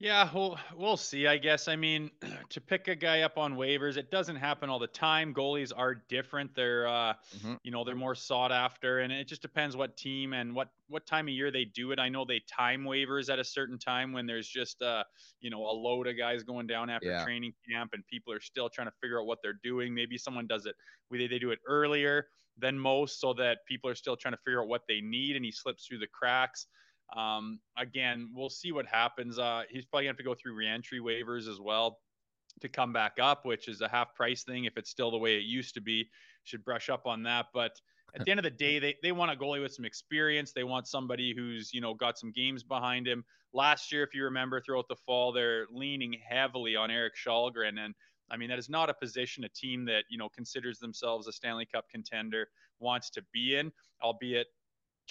Yeah, 0.00 0.30
we'll 0.34 0.58
we'll 0.74 0.96
see. 0.96 1.26
I 1.26 1.36
guess. 1.36 1.68
I 1.68 1.76
mean, 1.76 2.10
to 2.48 2.60
pick 2.60 2.88
a 2.88 2.94
guy 2.94 3.20
up 3.20 3.36
on 3.36 3.54
waivers, 3.54 3.98
it 3.98 4.10
doesn't 4.10 4.36
happen 4.36 4.70
all 4.70 4.78
the 4.78 4.86
time. 4.86 5.34
Goalies 5.34 5.72
are 5.76 5.94
different. 5.94 6.54
They're, 6.54 6.88
uh, 6.88 7.12
mm-hmm. 7.36 7.54
you 7.62 7.70
know, 7.70 7.84
they're 7.84 7.94
more 7.94 8.14
sought 8.14 8.50
after, 8.50 9.00
and 9.00 9.12
it 9.12 9.28
just 9.28 9.42
depends 9.42 9.76
what 9.76 9.98
team 9.98 10.32
and 10.32 10.54
what 10.54 10.70
what 10.88 11.06
time 11.06 11.28
of 11.28 11.34
year 11.34 11.50
they 11.50 11.66
do 11.66 11.92
it. 11.92 11.98
I 11.98 12.08
know 12.08 12.24
they 12.24 12.40
time 12.50 12.84
waivers 12.84 13.28
at 13.30 13.38
a 13.38 13.44
certain 13.44 13.78
time 13.78 14.14
when 14.14 14.26
there's 14.26 14.48
just, 14.48 14.80
uh, 14.80 15.04
you 15.42 15.50
know, 15.50 15.60
a 15.60 15.74
load 15.74 16.06
of 16.06 16.16
guys 16.16 16.42
going 16.42 16.66
down 16.66 16.88
after 16.88 17.08
yeah. 17.08 17.22
training 17.22 17.52
camp, 17.70 17.90
and 17.92 18.02
people 18.06 18.32
are 18.32 18.40
still 18.40 18.70
trying 18.70 18.88
to 18.88 18.94
figure 19.02 19.20
out 19.20 19.26
what 19.26 19.40
they're 19.42 19.60
doing. 19.62 19.94
Maybe 19.94 20.16
someone 20.16 20.46
does 20.46 20.64
it. 20.64 20.76
They 21.10 21.26
they 21.26 21.38
do 21.38 21.50
it 21.50 21.58
earlier 21.68 22.28
than 22.56 22.78
most, 22.78 23.20
so 23.20 23.34
that 23.34 23.58
people 23.68 23.90
are 23.90 23.94
still 23.94 24.16
trying 24.16 24.32
to 24.32 24.40
figure 24.46 24.62
out 24.62 24.68
what 24.68 24.84
they 24.88 25.02
need, 25.02 25.36
and 25.36 25.44
he 25.44 25.52
slips 25.52 25.86
through 25.86 25.98
the 25.98 26.06
cracks. 26.06 26.68
Um, 27.16 27.60
again, 27.76 28.30
we'll 28.34 28.50
see 28.50 28.72
what 28.72 28.86
happens. 28.86 29.38
Uh, 29.38 29.62
he's 29.68 29.84
probably 29.84 30.04
gonna 30.04 30.10
have 30.10 30.18
to 30.18 30.22
go 30.22 30.34
through 30.34 30.54
reentry 30.54 31.00
waivers 31.00 31.48
as 31.48 31.60
well 31.60 31.98
to 32.60 32.68
come 32.68 32.92
back 32.92 33.14
up, 33.20 33.44
which 33.44 33.68
is 33.68 33.80
a 33.80 33.88
half 33.88 34.14
price 34.14 34.44
thing. 34.44 34.64
If 34.64 34.76
it's 34.76 34.90
still 34.90 35.10
the 35.10 35.18
way 35.18 35.36
it 35.36 35.44
used 35.44 35.74
to 35.74 35.80
be, 35.80 36.08
should 36.44 36.64
brush 36.64 36.88
up 36.88 37.06
on 37.06 37.22
that. 37.24 37.46
But 37.52 37.72
at 38.14 38.24
the 38.24 38.30
end 38.30 38.40
of 38.40 38.44
the 38.44 38.50
day, 38.50 38.78
they, 38.78 38.96
they 39.02 39.12
want 39.12 39.30
a 39.30 39.36
goalie 39.36 39.62
with 39.62 39.72
some 39.72 39.84
experience. 39.84 40.52
They 40.52 40.64
want 40.64 40.88
somebody 40.88 41.32
who's, 41.34 41.72
you 41.72 41.80
know, 41.80 41.94
got 41.94 42.18
some 42.18 42.32
games 42.32 42.62
behind 42.62 43.06
him. 43.06 43.24
Last 43.52 43.92
year, 43.92 44.02
if 44.02 44.14
you 44.14 44.24
remember 44.24 44.60
throughout 44.60 44.88
the 44.88 44.96
fall, 44.96 45.32
they're 45.32 45.66
leaning 45.70 46.16
heavily 46.28 46.76
on 46.76 46.90
Erik 46.90 47.14
Källgren. 47.24 47.78
And 47.78 47.94
I 48.30 48.36
mean, 48.36 48.48
that 48.48 48.58
is 48.58 48.68
not 48.68 48.90
a 48.90 48.94
position 48.94 49.44
a 49.44 49.48
team 49.48 49.84
that, 49.86 50.04
you 50.08 50.18
know, 50.18 50.28
considers 50.28 50.78
themselves 50.78 51.26
a 51.26 51.32
Stanley 51.32 51.66
Cup 51.66 51.88
contender 51.88 52.48
wants 52.78 53.10
to 53.10 53.22
be 53.32 53.56
in, 53.56 53.72
albeit 54.02 54.48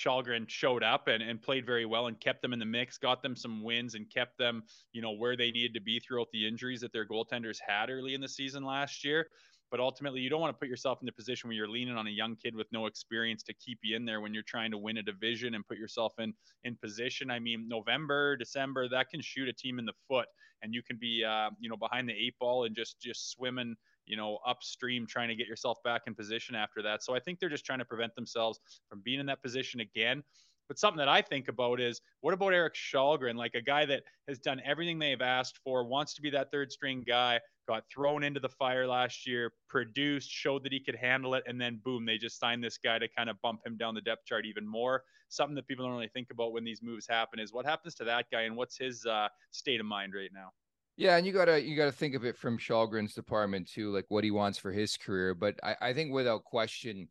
Källgren 0.04 0.48
showed 0.48 0.84
up 0.84 1.08
and, 1.08 1.22
and 1.22 1.42
played 1.42 1.66
very 1.66 1.86
well 1.86 2.08
and 2.08 2.20
kept 2.20 2.42
them 2.42 2.54
in 2.54 2.60
the 2.60 2.66
mix, 2.66 2.98
got 2.98 3.22
them 3.22 3.36
some 3.36 3.64
wins 3.64 3.96
and 3.96 4.10
kept 4.10 4.38
them, 4.38 4.64
you 4.94 5.02
know, 5.02 5.12
where 5.12 5.36
they 5.36 5.52
needed 5.52 5.74
to 5.74 5.82
be 5.82 6.00
throughout 6.00 6.28
the 6.32 6.48
injuries 6.48 6.82
that 6.82 6.94
their 6.94 7.06
goaltenders 7.06 7.58
had 7.66 7.90
early 7.90 8.14
in 8.14 8.22
the 8.22 8.28
season 8.28 8.64
last 8.64 9.04
year. 9.04 9.28
But 9.72 9.80
ultimately, 9.80 10.22
you 10.22 10.32
don't 10.32 10.42
want 10.42 10.56
to 10.56 10.60
put 10.60 10.68
yourself 10.68 10.98
in 11.02 11.06
the 11.06 11.12
position 11.12 11.48
where 11.48 11.56
you're 11.56 11.70
leaning 11.70 11.96
on 11.96 12.08
a 12.08 12.12
young 12.12 12.36
kid 12.36 12.56
with 12.56 12.66
no 12.72 12.88
experience 12.88 13.44
to 13.44 13.54
keep 13.54 13.80
you 13.84 13.96
in 13.96 14.04
there 14.04 14.20
when 14.20 14.34
you're 14.34 14.42
trying 14.42 14.72
to 14.72 14.80
win 14.80 14.98
a 14.98 15.04
division 15.04 15.54
and 15.54 15.68
put 15.68 15.78
yourself 15.78 16.14
in 16.18 16.34
in 16.64 16.76
position. 16.76 17.30
I 17.30 17.38
mean, 17.40 17.68
November, 17.68 18.36
December, 18.36 18.90
that 18.90 19.10
can 19.10 19.22
shoot 19.22 19.48
a 19.48 19.54
team 19.54 19.78
in 19.78 19.86
the 19.86 19.94
foot, 20.08 20.26
and 20.64 20.74
you 20.74 20.82
can 20.82 20.98
be, 20.98 21.24
uh, 21.24 21.52
you 21.60 21.70
know, 21.70 21.78
behind 21.78 22.10
the 22.10 22.14
eight 22.14 22.34
ball 22.40 22.66
and 22.66 22.76
just 22.76 23.00
just 23.00 23.32
swimming 23.32 23.76
you 24.10 24.18
know, 24.18 24.40
upstream 24.46 25.06
trying 25.08 25.30
to 25.30 25.36
get 25.36 25.48
yourself 25.48 25.78
back 25.84 26.02
in 26.08 26.16
position 26.16 26.56
after 26.56 26.82
that. 26.82 27.04
So 27.04 27.16
I 27.16 27.20
think 27.20 27.40
they're 27.40 27.48
just 27.48 27.66
trying 27.66 27.80
to 27.80 27.86
prevent 27.86 28.16
themselves 28.16 28.60
from 28.90 29.02
being 29.06 29.20
in 29.20 29.28
that 29.28 29.42
position 29.42 29.80
again. 29.80 30.24
But 30.68 30.78
something 30.78 31.00
that 31.00 31.10
I 31.10 31.22
think 31.22 31.48
about 31.48 31.80
is 31.80 32.02
what 32.22 32.34
about 32.34 32.54
Erik 32.54 32.76
Källgren, 32.76 33.36
like 33.36 33.56
a 33.56 33.62
guy 33.62 33.86
that 33.86 34.04
has 34.28 34.38
done 34.38 34.62
everything 34.64 35.00
they've 35.00 35.22
asked 35.22 35.60
for, 35.64 35.84
wants 35.84 36.14
to 36.16 36.22
be 36.22 36.30
that 36.32 36.52
third 36.52 36.72
string 36.72 37.04
guy, 37.08 37.40
got 37.68 37.84
thrown 37.92 38.24
into 38.24 38.40
the 38.40 38.50
fire 38.50 38.86
last 38.88 39.28
year, 39.28 39.52
produced, 39.68 40.30
showed 40.30 40.64
that 40.64 40.72
he 40.72 40.80
could 40.80 40.96
handle 40.96 41.34
it, 41.34 41.44
and 41.48 41.60
then 41.60 41.80
boom, 41.84 42.06
they 42.06 42.20
just 42.20 42.40
signed 42.40 42.64
this 42.64 42.78
guy 42.78 43.00
to 43.00 43.08
kind 43.08 43.32
of 43.32 43.42
bump 43.42 43.62
him 43.66 43.78
down 43.78 43.96
the 43.96 44.02
depth 44.02 44.26
chart 44.26 44.46
even 44.46 44.68
more. 44.68 45.04
Something 45.30 45.56
that 45.56 45.68
people 45.68 45.86
don't 45.86 45.94
really 45.94 46.10
think 46.14 46.30
about 46.32 46.54
when 46.54 46.64
these 46.64 46.84
moves 46.84 47.08
happen 47.08 47.40
is 47.40 47.52
what 47.52 47.66
happens 47.66 47.96
to 47.96 48.04
that 48.04 48.26
guy 48.32 48.42
and 48.42 48.56
what's 48.56 48.78
his 48.78 49.06
uh, 49.08 49.28
state 49.50 49.80
of 49.80 49.88
mind 49.88 50.14
right 50.16 50.32
now. 50.34 50.52
Yeah, 51.00 51.16
and 51.16 51.26
you 51.26 51.32
gotta 51.32 51.62
you 51.62 51.78
gotta 51.78 51.94
think 51.94 52.14
of 52.14 52.26
it 52.26 52.36
from 52.36 52.58
Källgren's 52.58 53.14
department 53.14 53.70
too, 53.70 53.90
like 53.90 54.04
what 54.10 54.26
he 54.26 54.32
wants 54.32 54.58
for 54.58 54.70
his 54.70 54.98
career. 54.98 55.34
But 55.34 55.58
I, 55.64 55.76
I 55.80 55.94
think 55.94 56.12
without 56.12 56.44
question, 56.44 57.08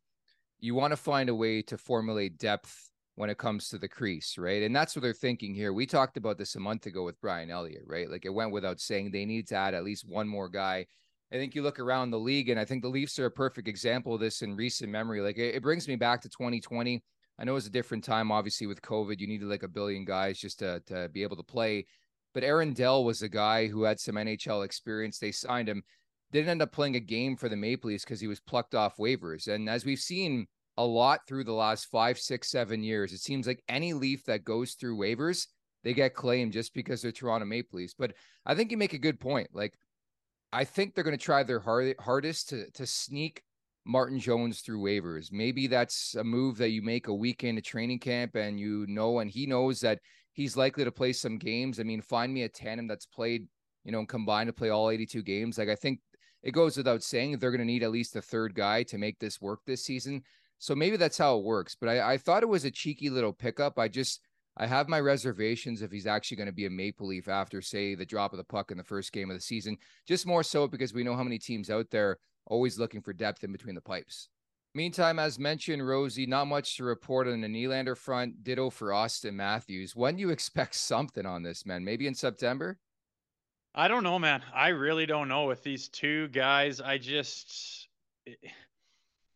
you 0.60 0.74
want 0.74 0.92
to 0.92 0.96
find 0.98 1.30
a 1.30 1.34
way 1.34 1.62
to 1.62 1.78
formulate 1.78 2.36
depth 2.36 2.90
when 3.14 3.30
it 3.30 3.38
comes 3.38 3.70
to 3.70 3.78
the 3.78 3.88
crease, 3.88 4.36
right? 4.36 4.62
And 4.62 4.76
that's 4.76 4.94
what 4.94 5.00
they're 5.00 5.14
thinking 5.14 5.54
here. 5.54 5.72
We 5.72 5.86
talked 5.86 6.18
about 6.18 6.36
this 6.36 6.54
a 6.54 6.60
month 6.60 6.84
ago 6.84 7.02
with 7.02 7.18
Brian 7.22 7.50
Elliott, 7.50 7.84
right? 7.86 8.10
Like 8.10 8.26
it 8.26 8.34
went 8.34 8.52
without 8.52 8.78
saying 8.78 9.10
they 9.10 9.24
need 9.24 9.48
to 9.48 9.54
add 9.56 9.72
at 9.72 9.84
least 9.84 10.06
one 10.06 10.28
more 10.28 10.50
guy. 10.50 10.84
I 11.32 11.36
think 11.36 11.54
you 11.54 11.62
look 11.62 11.80
around 11.80 12.10
the 12.10 12.18
league, 12.18 12.50
and 12.50 12.60
I 12.60 12.66
think 12.66 12.82
the 12.82 12.90
Leafs 12.90 13.18
are 13.18 13.24
a 13.24 13.30
perfect 13.30 13.68
example 13.68 14.12
of 14.12 14.20
this 14.20 14.42
in 14.42 14.54
recent 14.54 14.90
memory. 14.92 15.22
Like 15.22 15.38
it, 15.38 15.54
it 15.54 15.62
brings 15.62 15.88
me 15.88 15.96
back 15.96 16.20
to 16.20 16.28
2020. 16.28 17.02
I 17.38 17.44
know 17.44 17.56
it's 17.56 17.66
a 17.66 17.70
different 17.70 18.04
time, 18.04 18.30
obviously, 18.30 18.66
with 18.66 18.82
COVID. 18.82 19.18
You 19.18 19.28
needed 19.28 19.48
like 19.48 19.62
a 19.62 19.68
billion 19.68 20.04
guys 20.04 20.38
just 20.38 20.58
to 20.58 20.82
to 20.88 21.08
be 21.08 21.22
able 21.22 21.36
to 21.36 21.42
play. 21.42 21.86
But 22.38 22.46
Aaron 22.46 22.72
Dell 22.72 23.02
was 23.02 23.22
a 23.22 23.28
guy 23.28 23.66
who 23.66 23.82
had 23.82 23.98
some 23.98 24.14
NHL 24.14 24.64
experience. 24.64 25.18
They 25.18 25.32
signed 25.32 25.68
him, 25.68 25.82
didn't 26.30 26.50
end 26.50 26.62
up 26.62 26.70
playing 26.70 26.94
a 26.94 27.00
game 27.00 27.36
for 27.36 27.48
the 27.48 27.56
Maple 27.56 27.90
Leafs 27.90 28.04
because 28.04 28.20
he 28.20 28.28
was 28.28 28.38
plucked 28.38 28.76
off 28.76 28.96
waivers. 28.96 29.48
And 29.48 29.68
as 29.68 29.84
we've 29.84 29.98
seen 29.98 30.46
a 30.76 30.84
lot 30.84 31.26
through 31.26 31.42
the 31.42 31.52
last 31.52 31.86
five, 31.86 32.16
six, 32.16 32.48
seven 32.48 32.84
years, 32.84 33.12
it 33.12 33.18
seems 33.18 33.48
like 33.48 33.64
any 33.68 33.92
Leaf 33.92 34.24
that 34.26 34.44
goes 34.44 34.74
through 34.74 34.98
waivers, 34.98 35.48
they 35.82 35.92
get 35.92 36.14
claimed 36.14 36.52
just 36.52 36.74
because 36.74 37.02
they're 37.02 37.10
Toronto 37.10 37.44
Maple 37.44 37.80
Leafs. 37.80 37.96
But 37.98 38.12
I 38.46 38.54
think 38.54 38.70
you 38.70 38.76
make 38.76 38.92
a 38.92 38.98
good 38.98 39.18
point. 39.18 39.48
Like, 39.52 39.74
I 40.52 40.62
think 40.62 40.94
they're 40.94 41.02
going 41.02 41.18
to 41.18 41.24
try 41.24 41.42
their 41.42 41.58
hard, 41.58 41.96
hardest 41.98 42.50
to 42.50 42.70
to 42.70 42.86
sneak 42.86 43.42
Martin 43.84 44.20
Jones 44.20 44.60
through 44.60 44.80
waivers. 44.80 45.32
Maybe 45.32 45.66
that's 45.66 46.14
a 46.14 46.22
move 46.22 46.58
that 46.58 46.70
you 46.70 46.82
make 46.82 47.08
a 47.08 47.12
weekend 47.12 47.58
of 47.58 47.64
training 47.64 47.98
camp 47.98 48.36
and 48.36 48.60
you 48.60 48.86
know, 48.86 49.18
and 49.18 49.28
he 49.28 49.44
knows 49.44 49.80
that 49.80 49.98
he's 50.38 50.56
likely 50.56 50.84
to 50.84 50.92
play 50.92 51.12
some 51.12 51.36
games. 51.36 51.80
I 51.80 51.82
mean, 51.82 52.00
find 52.00 52.32
me 52.32 52.44
a 52.44 52.48
tandem 52.48 52.86
that's 52.86 53.06
played, 53.06 53.48
you 53.82 53.90
know, 53.90 54.06
combined 54.06 54.46
to 54.46 54.52
play 54.52 54.68
all 54.68 54.88
82 54.88 55.20
games. 55.24 55.58
Like 55.58 55.68
I 55.68 55.74
think 55.74 55.98
it 56.44 56.52
goes 56.52 56.76
without 56.76 57.02
saying 57.02 57.36
they're 57.36 57.50
going 57.50 57.58
to 57.58 57.64
need 57.64 57.82
at 57.82 57.90
least 57.90 58.14
a 58.14 58.22
third 58.22 58.54
guy 58.54 58.84
to 58.84 58.98
make 58.98 59.18
this 59.18 59.40
work 59.40 59.62
this 59.66 59.84
season. 59.84 60.22
So 60.58 60.76
maybe 60.76 60.96
that's 60.96 61.18
how 61.18 61.38
it 61.38 61.44
works. 61.44 61.76
But 61.78 61.88
I, 61.88 62.12
I 62.12 62.18
thought 62.18 62.44
it 62.44 62.48
was 62.48 62.64
a 62.64 62.70
cheeky 62.70 63.10
little 63.10 63.32
pickup. 63.32 63.80
I 63.80 63.88
just 63.88 64.20
I 64.56 64.68
have 64.68 64.88
my 64.88 65.00
reservations 65.00 65.82
if 65.82 65.90
he's 65.90 66.06
actually 66.06 66.36
going 66.36 66.46
to 66.46 66.52
be 66.52 66.66
a 66.66 66.70
Maple 66.70 67.08
Leaf 67.08 67.26
after, 67.26 67.60
say, 67.60 67.96
the 67.96 68.06
drop 68.06 68.32
of 68.32 68.36
the 68.36 68.44
puck 68.44 68.70
in 68.70 68.78
the 68.78 68.84
first 68.84 69.10
game 69.10 69.30
of 69.30 69.36
the 69.36 69.42
season. 69.42 69.76
Just 70.06 70.24
more 70.24 70.44
so 70.44 70.68
because 70.68 70.94
we 70.94 71.02
know 71.02 71.16
how 71.16 71.24
many 71.24 71.40
teams 71.40 71.68
out 71.68 71.90
there 71.90 72.18
always 72.46 72.78
looking 72.78 73.02
for 73.02 73.12
depth 73.12 73.42
in 73.42 73.50
between 73.50 73.74
the 73.74 73.80
pipes. 73.80 74.28
Meantime, 74.74 75.18
as 75.18 75.38
mentioned, 75.38 75.86
Rosie, 75.86 76.26
not 76.26 76.46
much 76.46 76.76
to 76.76 76.84
report 76.84 77.26
on 77.26 77.40
the 77.40 77.48
Nylander 77.48 77.96
front. 77.96 78.44
Ditto 78.44 78.70
for 78.70 78.88
Auston 78.88 79.34
Matthews. 79.34 79.96
When 79.96 80.16
do 80.16 80.20
you 80.20 80.30
expect 80.30 80.74
something 80.74 81.24
on 81.24 81.42
this, 81.42 81.64
man? 81.64 81.84
Maybe 81.84 82.06
in 82.06 82.14
September? 82.14 82.78
I 83.74 83.88
don't 83.88 84.02
know, 84.02 84.18
man. 84.18 84.42
I 84.54 84.68
really 84.68 85.06
don't 85.06 85.28
know 85.28 85.44
with 85.44 85.62
these 85.62 85.88
two 85.88 86.28
guys. 86.28 86.80
I 86.80 86.98
just 86.98 87.88
it, 88.26 88.38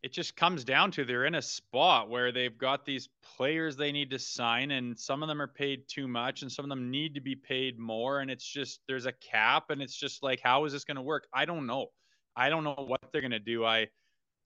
it 0.03 0.11
just 0.11 0.35
comes 0.35 0.63
down 0.63 0.91
to 0.91 1.05
they're 1.05 1.25
in 1.25 1.35
a 1.35 1.41
spot 1.41 2.09
where 2.09 2.31
they've 2.31 2.57
got 2.57 2.85
these 2.85 3.07
players 3.37 3.77
they 3.77 3.91
need 3.91 4.09
to 4.11 4.19
sign 4.19 4.71
and 4.71 4.99
some 4.99 5.23
of 5.23 5.29
them 5.29 5.41
are 5.41 5.47
paid 5.47 5.83
too 5.87 6.09
much 6.09 6.41
and 6.41 6.51
some 6.51 6.65
of 6.65 6.69
them 6.69 6.91
need 6.91 7.15
to 7.15 7.21
be 7.21 7.35
paid 7.35 7.79
more 7.79 8.19
and 8.19 8.29
it's 8.29 8.45
just 8.45 8.81
there's 8.87 9.05
a 9.05 9.13
cap 9.13 9.69
and 9.69 9.81
it's 9.81 9.95
just 9.95 10.21
like 10.21 10.41
how 10.41 10.65
is 10.65 10.73
this 10.73 10.83
going 10.83 10.97
to 10.97 11.01
work? 11.01 11.25
I 11.33 11.45
don't 11.45 11.65
know. 11.65 11.87
I 12.35 12.49
don't 12.49 12.65
know 12.65 12.83
what 12.85 12.99
they're 13.11 13.21
going 13.21 13.31
to 13.31 13.39
do. 13.39 13.63
I 13.65 13.87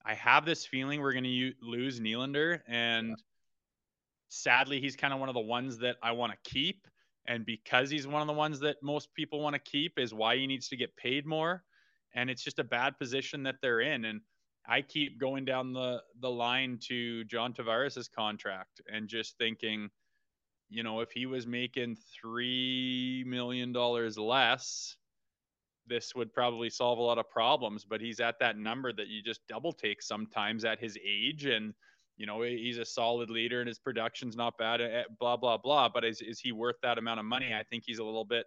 I 0.08 0.14
have 0.14 0.46
this 0.46 0.66
feeling 0.66 1.02
we're 1.02 1.12
going 1.12 1.26
to 1.26 1.52
lose 1.62 2.00
Nylander, 2.00 2.62
and 2.66 3.10
yeah. 3.10 3.16
sadly, 4.30 4.80
he's 4.80 4.96
kind 4.96 5.14
of 5.14 5.20
one 5.20 5.28
of 5.28 5.36
the 5.36 5.42
ones 5.42 5.80
that 5.80 5.98
I 6.02 6.14
want 6.14 6.32
to 6.32 6.50
keep. 6.50 6.88
And 7.28 7.46
because 7.46 7.90
he's 7.90 8.08
one 8.08 8.22
of 8.22 8.28
the 8.28 8.34
ones 8.34 8.62
that 8.62 8.78
most 8.82 9.14
people 9.14 9.42
want 9.42 9.54
to 9.54 9.60
keep, 9.60 10.00
is 10.00 10.14
why 10.14 10.38
he 10.38 10.48
needs 10.48 10.70
to 10.70 10.78
get 10.78 10.96
paid 10.96 11.26
more. 11.26 11.62
And 12.16 12.30
it's 12.30 12.42
just 12.42 12.58
a 12.58 12.64
bad 12.64 12.98
position 12.98 13.44
that 13.44 13.56
they're 13.62 13.82
in. 13.82 14.06
And 14.06 14.22
I 14.66 14.82
keep 14.82 15.20
going 15.20 15.44
down 15.44 15.74
the 15.74 16.02
the 16.22 16.32
line 16.32 16.80
to 16.88 17.26
John 17.26 17.54
Tavares' 17.54 18.10
contract 18.10 18.82
and 18.92 19.10
just 19.10 19.38
thinking, 19.38 19.90
you 20.70 20.84
know, 20.84 21.02
if 21.02 21.12
he 21.12 21.26
was 21.26 21.46
making 21.46 21.98
three 22.22 23.26
million 23.28 23.74
dollars 23.74 24.18
less, 24.18 24.96
this 25.88 26.14
would 26.16 26.34
probably 26.34 26.70
solve 26.70 27.00
a 27.00 27.02
lot 27.02 27.18
of 27.18 27.30
problems. 27.30 27.86
But 27.86 28.02
he's 28.02 28.20
at 28.20 28.40
that 28.40 28.58
number 28.58 28.94
that 28.94 29.08
you 29.08 29.22
just 29.22 29.42
double 29.48 29.74
take 29.74 30.02
sometimes 30.02 30.66
at 30.66 30.80
his 30.80 30.98
age, 31.04 31.46
and 31.46 31.74
you 32.18 32.26
know 32.26 32.42
he's 32.42 32.78
a 32.78 32.86
solid 32.86 33.30
leader 33.30 33.62
and 33.62 33.68
his 33.68 33.80
production's 33.80 34.36
not 34.36 34.58
bad. 34.58 34.82
Eh, 34.82 35.04
blah 35.20 35.38
blah 35.38 35.58
blah. 35.58 35.90
But 35.90 36.06
is 36.06 36.22
is 36.22 36.40
he 36.40 36.52
worth 36.52 36.78
that 36.84 36.98
amount 36.98 37.20
of 37.20 37.26
money? 37.26 37.54
I 37.54 37.64
think 37.64 37.84
he's 37.86 38.00
a 38.00 38.04
little 38.04 38.26
bit 38.26 38.46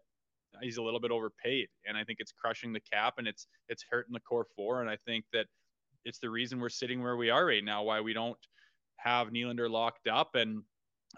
he's 0.63 0.79
a 0.79 0.83
little 0.83 1.01
bit 1.01 1.11
overpaid, 1.11 1.69
and 1.87 1.97
I 1.97 2.05
think 2.05 2.19
it's 2.21 2.33
crushing 2.33 2.73
the 2.73 2.81
cap 2.81 3.15
and 3.19 3.27
it's 3.29 3.47
it's 3.69 3.85
hurting 3.89 4.13
the 4.13 4.21
core 4.21 4.47
four. 4.57 4.81
And 4.81 4.91
I 4.91 4.97
think 5.07 5.25
that 5.33 5.47
it's 6.05 6.19
the 6.19 6.31
reason 6.31 6.61
we're 6.61 6.69
sitting 6.69 7.03
where 7.03 7.17
we 7.17 7.31
are 7.31 7.47
right 7.47 7.65
now. 7.65 7.83
Why 7.83 8.01
we 8.01 8.13
don't 8.13 8.39
have 8.97 9.29
Nylander 9.29 9.71
locked 9.71 10.09
up 10.09 10.35
and 10.35 10.63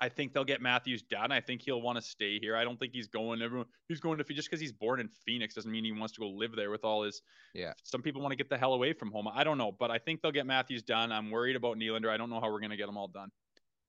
I 0.01 0.09
think 0.09 0.33
they'll 0.33 0.45
get 0.45 0.63
Matthews 0.63 1.03
done. 1.03 1.31
I 1.33 1.41
think 1.41 1.63
he'll 1.63 1.83
want 1.83 1.97
to 1.97 2.03
stay 2.03 2.39
here. 2.39 2.57
I 2.57 2.65
don't 2.65 2.79
think 2.79 2.93
he's 2.95 3.09
going. 3.09 3.43
Everyone 3.43 3.67
he's 3.89 4.01
going 4.01 4.19
to 4.19 4.25
just 4.25 4.49
because 4.49 4.61
he's 4.61 4.73
born 4.73 5.01
in 5.01 5.09
Phoenix 5.27 5.55
doesn't 5.55 5.71
mean 5.71 5.85
he 5.85 5.93
wants 5.93 6.15
to 6.15 6.21
go 6.21 6.29
live 6.29 6.57
there 6.57 6.71
with 6.71 6.85
all 6.85 7.03
his. 7.03 7.21
Yeah. 7.55 7.73
Some 7.83 8.01
people 8.01 8.23
want 8.23 8.33
to 8.33 8.37
get 8.37 8.49
the 8.49 8.57
hell 8.57 8.73
away 8.73 8.95
from 8.95 9.11
home. 9.11 9.29
I 9.33 9.45
don't 9.45 9.59
know, 9.59 9.73
but 9.73 9.91
I 9.91 9.99
think 9.99 10.23
they'll 10.23 10.33
get 10.33 10.47
Matthews 10.47 10.83
done. 10.83 11.13
I'm 11.13 11.31
worried 11.31 11.57
about 11.57 11.77
Nylander. 11.77 12.09
I 12.09 12.17
don't 12.17 12.31
know 12.31 12.41
how 12.41 12.51
we're 12.51 12.61
going 12.61 12.71
to 12.71 12.77
get 12.77 12.87
them 12.87 12.97
all 12.97 13.09
done. 13.09 13.31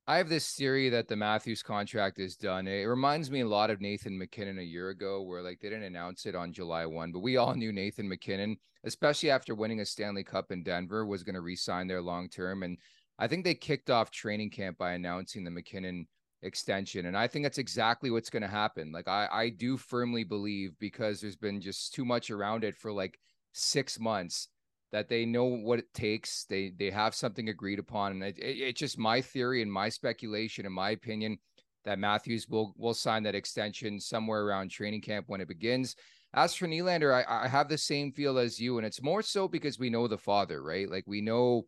I 0.06 0.18
have 0.18 0.28
this 0.28 0.54
theory 0.54 0.90
that 0.90 1.08
the 1.08 1.16
Matthews 1.16 1.64
contract 1.64 2.20
is 2.20 2.36
done. 2.36 2.68
It 2.68 2.84
reminds 2.84 3.32
me 3.32 3.40
a 3.40 3.48
lot 3.48 3.70
of 3.70 3.80
Nathan 3.80 4.18
MacKinnon 4.18 4.60
a 4.60 4.64
year 4.64 4.90
ago, 4.90 5.22
where 5.22 5.42
like 5.42 5.62
they 5.62 5.70
didn't 5.70 5.86
announce 5.86 6.26
it 6.26 6.36
on 6.36 6.52
July 6.52 6.86
1, 6.86 7.14
but 7.14 7.22
we 7.22 7.38
all 7.38 7.56
knew 7.56 7.72
Nathan 7.72 8.10
MacKinnon, 8.10 8.58
especially 8.84 9.30
after 9.30 9.56
winning 9.56 9.80
a 9.80 9.86
Stanley 9.86 10.26
Cup 10.26 10.52
in 10.52 10.62
Denver, 10.62 11.06
was 11.06 11.24
going 11.24 11.36
to 11.36 11.42
re-sign 11.42 11.88
there 11.88 12.02
long 12.02 12.28
term. 12.28 12.64
And 12.64 12.78
I 13.20 13.28
think 13.28 13.44
they 13.44 13.56
kicked 13.56 13.90
off 13.90 14.12
training 14.12 14.50
camp 14.50 14.78
by 14.78 14.94
announcing 14.94 15.44
the 15.44 15.52
MacKinnon 15.52 16.08
extension. 16.42 17.06
And 17.06 17.18
I 17.18 17.28
think 17.28 17.44
that's 17.44 17.58
exactly 17.58 18.12
what's 18.12 18.30
going 18.30 18.44
to 18.44 18.50
happen. 18.50 18.92
Like 18.92 19.08
I, 19.08 19.28
I 19.32 19.50
do 19.50 19.78
firmly 19.78 20.24
believe 20.24 20.78
because 20.80 21.22
there's 21.22 21.36
been 21.36 21.62
just 21.62 21.94
too 21.94 22.06
much 22.06 22.30
around 22.30 22.64
it 22.64 22.76
for 22.76 22.92
like 22.92 23.20
six 23.54 24.00
months 24.00 24.50
that 24.92 25.10
they 25.10 25.26
know 25.26 25.46
what 25.46 25.80
it 25.80 25.94
takes. 25.94 26.46
They 26.46 26.72
they 26.78 26.92
have 26.92 27.16
something 27.16 27.50
agreed 27.50 27.80
upon, 27.80 28.12
and 28.12 28.24
it, 28.24 28.38
it, 28.38 28.60
it's 28.60 28.80
just 28.80 28.98
my 28.98 29.22
theory 29.22 29.62
and 29.62 29.72
my 29.72 29.90
speculation, 29.90 30.66
in 30.66 30.72
my 30.72 30.92
opinion, 30.92 31.40
that 31.84 32.00
Matthews 32.00 32.48
will 32.48 32.74
will 32.78 32.94
sign 32.94 33.24
that 33.24 33.36
extension 33.36 34.00
somewhere 34.00 34.44
around 34.44 34.70
training 34.70 35.02
camp 35.02 35.26
when 35.28 35.42
it 35.42 35.48
begins. 35.48 35.96
As 36.36 36.56
for 36.56 36.68
Nylander, 36.68 37.14
I, 37.14 37.46
I 37.46 37.48
have 37.48 37.70
the 37.70 37.78
same 37.78 38.12
feel 38.12 38.38
as 38.38 38.60
you, 38.60 38.78
and 38.78 38.86
it's 38.86 39.02
more 39.02 39.22
so 39.22 39.48
because 39.48 39.80
we 39.80 39.90
know 39.90 40.08
the 40.08 40.18
father, 40.18 40.64
right? 40.64 40.90
Like 40.90 41.06
we 41.08 41.22
know 41.22 41.66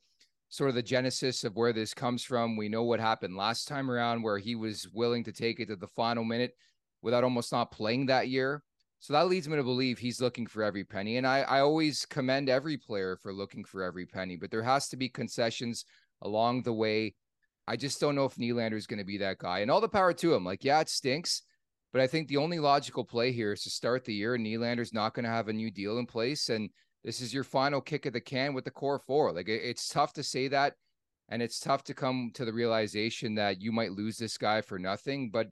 sort 0.56 0.70
of 0.70 0.76
the 0.76 0.82
genesis 0.82 1.44
of 1.44 1.58
where 1.58 1.74
this 1.74 1.94
comes 1.94 2.24
from. 2.24 2.56
We 2.56 2.70
know 2.70 2.84
what 2.84 3.02
happened 3.02 3.36
last 3.36 3.68
time 3.68 3.92
around, 3.92 4.24
where 4.24 4.38
he 4.38 4.56
was 4.56 4.88
willing 4.94 5.26
to 5.26 5.34
take 5.34 5.60
it 5.60 5.68
to 5.68 5.76
the 5.76 5.88
final 5.88 6.24
minute 6.24 6.54
without 7.02 7.26
almost 7.26 7.52
not 7.52 7.72
playing 7.72 8.06
that 8.06 8.30
year. 8.30 8.64
So 9.00 9.12
that 9.12 9.28
leads 9.28 9.50
me 9.50 9.58
to 9.58 9.64
believe 9.64 10.00
he's 10.00 10.22
looking 10.22 10.48
for 10.48 10.64
every 10.64 10.86
penny. 10.86 11.18
And 11.18 11.28
I, 11.28 11.42
I 11.42 11.60
always 11.60 12.06
commend 12.06 12.48
every 12.48 12.78
player 12.78 13.18
for 13.22 13.34
looking 13.34 13.66
for 13.66 13.84
every 13.84 14.06
penny, 14.06 14.38
but 14.38 14.50
there 14.50 14.64
has 14.64 14.88
to 14.90 14.98
be 14.98 15.10
concessions 15.10 15.84
along 16.22 16.64
the 16.64 16.74
way. 16.74 17.16
I 17.68 17.76
just 17.76 18.00
don't 18.00 18.16
know 18.16 18.26
if 18.26 18.36
Nylander 18.36 18.76
is 18.76 18.88
going 18.88 19.00
to 19.00 19.06
be 19.06 19.18
that 19.18 19.40
guy. 19.40 19.60
And 19.60 19.70
all 19.70 19.82
the 19.82 19.90
power 19.90 20.14
to 20.14 20.34
him. 20.34 20.46
Like, 20.46 20.64
yeah, 20.64 20.80
it 20.80 20.88
stinks, 20.88 21.42
but 21.92 22.02
I 22.02 22.08
think 22.08 22.30
the 22.30 22.38
only 22.38 22.60
logical 22.60 23.04
play 23.04 23.34
here 23.34 23.52
is 23.52 23.64
to 23.64 23.70
start 23.70 24.06
the 24.06 24.14
year. 24.14 24.36
And 24.36 24.46
Nylander's 24.46 24.94
not 24.94 25.14
going 25.14 25.26
to 25.26 25.32
have 25.32 25.50
a 25.50 25.54
new 25.54 25.70
deal 25.70 25.98
in 25.98 26.06
place. 26.06 26.50
And 26.50 26.70
this 27.06 27.22
is 27.22 27.34
your 27.34 27.46
final 27.46 27.80
kick 27.80 28.06
of 28.06 28.12
the 28.12 28.20
can 28.20 28.54
with 28.54 28.66
the 28.66 28.72
core 28.72 29.00
four. 29.00 29.32
Like, 29.32 29.48
it, 29.48 29.62
it's 29.64 29.88
tough 29.88 30.12
to 30.14 30.24
say 30.24 30.50
that. 30.50 30.74
And 31.30 31.42
it's 31.42 31.60
tough 31.60 31.84
to 31.86 31.94
come 31.96 32.30
to 32.36 32.46
the 32.46 32.54
realization 32.54 33.34
that 33.36 33.60
you 33.60 33.72
might 33.72 33.94
lose 33.94 34.18
this 34.18 34.38
guy 34.38 34.62
for 34.62 34.78
nothing, 34.78 35.32
but 35.32 35.48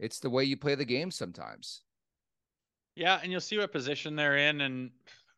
it's 0.00 0.18
the 0.18 0.30
way 0.30 0.42
you 0.42 0.56
play 0.56 0.74
the 0.74 0.84
game 0.84 1.12
sometimes. 1.12 1.82
Yeah, 2.96 3.20
and 3.22 3.30
you'll 3.30 3.40
see 3.40 3.58
what 3.58 3.70
position 3.70 4.16
they're 4.16 4.36
in. 4.36 4.62
And 4.62 4.90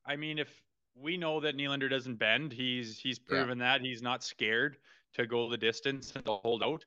I 0.06 0.16
mean, 0.16 0.38
if 0.38 0.49
we 0.97 1.18
know 1.18 1.38
that 1.40 1.56
Nylander 1.56 1.90
doesn't 1.90 2.18
bend, 2.18 2.50
he's 2.50 2.99
he's 2.99 3.18
proven 3.18 3.59
yeah. 3.59 3.64
that 3.64 3.80
he's 3.83 4.00
not 4.00 4.25
scared 4.25 4.78
to 5.14 5.26
go 5.26 5.50
the 5.50 5.59
distance 5.59 6.12
and 6.16 6.25
to 6.25 6.33
hold 6.33 6.62
out. 6.62 6.85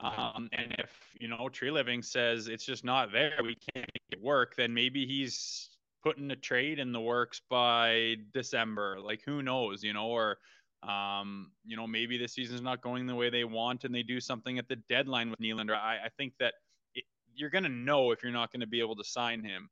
Um, 0.00 0.50
and 0.52 0.74
if 0.78 0.90
you 1.18 1.28
know 1.28 1.48
Treliving 1.50 2.04
says 2.04 2.48
it's 2.48 2.66
just 2.66 2.84
not 2.84 3.10
there, 3.10 3.38
we 3.42 3.56
can't 3.74 3.88
make 3.94 4.02
it 4.10 4.22
work, 4.22 4.54
then 4.54 4.74
maybe 4.74 5.06
he's 5.06 5.70
putting 6.04 6.30
a 6.30 6.36
trade 6.36 6.78
in 6.78 6.92
the 6.92 7.00
works 7.00 7.40
by 7.48 8.16
December. 8.32 8.98
Like 9.00 9.22
who 9.24 9.42
knows, 9.42 9.82
you 9.82 9.94
know, 9.94 10.06
or 10.06 10.38
um, 10.86 11.50
you 11.64 11.76
know, 11.76 11.86
maybe 11.86 12.18
the 12.18 12.28
season's 12.28 12.60
not 12.60 12.82
going 12.82 13.06
the 13.06 13.14
way 13.14 13.30
they 13.30 13.44
want 13.44 13.84
and 13.84 13.94
they 13.94 14.02
do 14.02 14.20
something 14.20 14.58
at 14.58 14.68
the 14.68 14.76
deadline 14.88 15.30
with 15.30 15.40
Nylander. 15.40 15.74
I, 15.74 15.96
I 16.04 16.08
think 16.18 16.34
that 16.40 16.54
it, 16.94 17.04
you're 17.34 17.48
going 17.48 17.64
to 17.64 17.70
know 17.70 18.10
if 18.10 18.22
you're 18.22 18.32
not 18.32 18.52
going 18.52 18.60
to 18.60 18.66
be 18.66 18.80
able 18.80 18.96
to 18.96 19.04
sign 19.04 19.42
him 19.42 19.70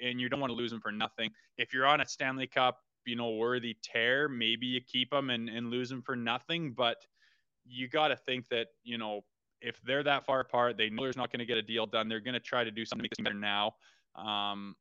and 0.00 0.20
you 0.20 0.28
don't 0.28 0.40
want 0.40 0.52
to 0.52 0.56
lose 0.56 0.72
him 0.72 0.80
for 0.80 0.92
nothing. 0.92 1.30
If 1.58 1.74
you're 1.74 1.86
on 1.86 2.00
a 2.00 2.06
Stanley 2.06 2.46
Cup, 2.46 2.78
you 3.04 3.16
know, 3.16 3.32
worthy 3.32 3.76
tear, 3.82 4.28
maybe 4.28 4.66
you 4.66 4.80
keep 4.80 5.12
him 5.12 5.30
and, 5.30 5.48
and 5.48 5.70
lose 5.70 5.90
him 5.90 6.02
for 6.02 6.14
nothing. 6.14 6.72
But 6.72 6.98
you 7.66 7.88
got 7.88 8.08
to 8.08 8.16
think 8.16 8.48
that, 8.50 8.68
you 8.84 8.96
know, 8.96 9.22
if 9.60 9.80
they're 9.82 10.04
that 10.04 10.24
far 10.24 10.40
apart, 10.40 10.76
they 10.76 10.88
know 10.88 11.02
there's 11.02 11.16
not 11.16 11.32
going 11.32 11.40
to 11.40 11.46
get 11.46 11.58
a 11.58 11.62
deal 11.62 11.86
done. 11.86 12.08
They're 12.08 12.20
going 12.20 12.34
to 12.34 12.40
try 12.40 12.62
to 12.62 12.70
do 12.70 12.84
something 12.84 13.10
better 13.22 13.34
now. 13.34 13.74
Um, 14.14 14.76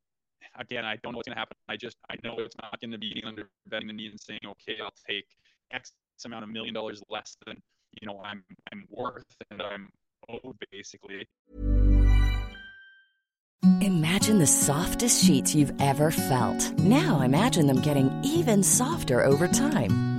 again, 0.59 0.85
I 0.85 0.97
don't 1.03 1.13
know 1.13 1.17
what's 1.17 1.27
going 1.27 1.35
to 1.35 1.39
happen. 1.39 1.57
I 1.69 1.77
just, 1.77 1.97
I 2.09 2.15
know 2.23 2.35
it's 2.37 2.55
not 2.61 2.79
going 2.79 2.91
to 2.91 2.97
be 2.97 3.23
under 3.25 3.49
bending 3.67 3.87
the 3.87 3.93
knee 3.93 4.07
and 4.07 4.19
saying, 4.19 4.39
okay, 4.45 4.77
I'll 4.81 4.93
take 5.07 5.25
X 5.71 5.91
amount 6.25 6.43
of 6.43 6.49
million 6.49 6.73
dollars 6.73 7.03
less 7.09 7.35
than, 7.45 7.57
you 8.01 8.07
know, 8.07 8.21
I'm, 8.23 8.43
I'm 8.71 8.85
worth 8.89 9.25
and 9.51 9.61
I'm 9.61 9.89
owed 10.29 10.55
basically. 10.71 11.27
Imagine 13.81 14.39
the 14.39 14.47
softest 14.47 15.25
sheets 15.25 15.53
you've 15.53 15.73
ever 15.81 16.11
felt. 16.11 16.77
Now 16.79 17.21
imagine 17.21 17.67
them 17.67 17.81
getting 17.81 18.11
even 18.23 18.63
softer 18.63 19.23
over 19.23 19.47
time. 19.47 20.12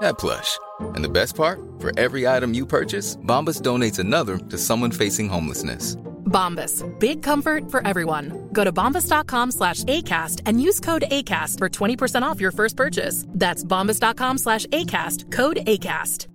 that 0.00 0.18
plush. 0.18 0.58
And 0.94 1.04
the 1.04 1.08
best 1.08 1.36
part? 1.36 1.60
For 1.78 1.98
every 1.98 2.26
item 2.26 2.54
you 2.54 2.66
purchase, 2.66 3.16
Bombas 3.16 3.62
donates 3.62 3.98
another 3.98 4.38
to 4.38 4.58
someone 4.58 4.90
facing 4.90 5.28
homelessness. 5.28 5.96
Bombas. 6.28 6.84
Big 6.98 7.22
comfort 7.22 7.70
for 7.70 7.86
everyone. 7.86 8.48
Go 8.52 8.64
to 8.64 8.72
bombas.com 8.72 9.50
slash 9.50 9.84
ACAST 9.84 10.42
and 10.46 10.62
use 10.62 10.80
code 10.80 11.04
ACAST 11.10 11.58
for 11.58 11.68
20% 11.68 12.22
off 12.22 12.40
your 12.40 12.52
first 12.52 12.76
purchase. 12.76 13.24
That's 13.28 13.64
bombas.com 13.64 14.38
slash 14.38 14.66
ACAST. 14.66 15.32
Code 15.32 15.58
ACAST. 15.66 16.26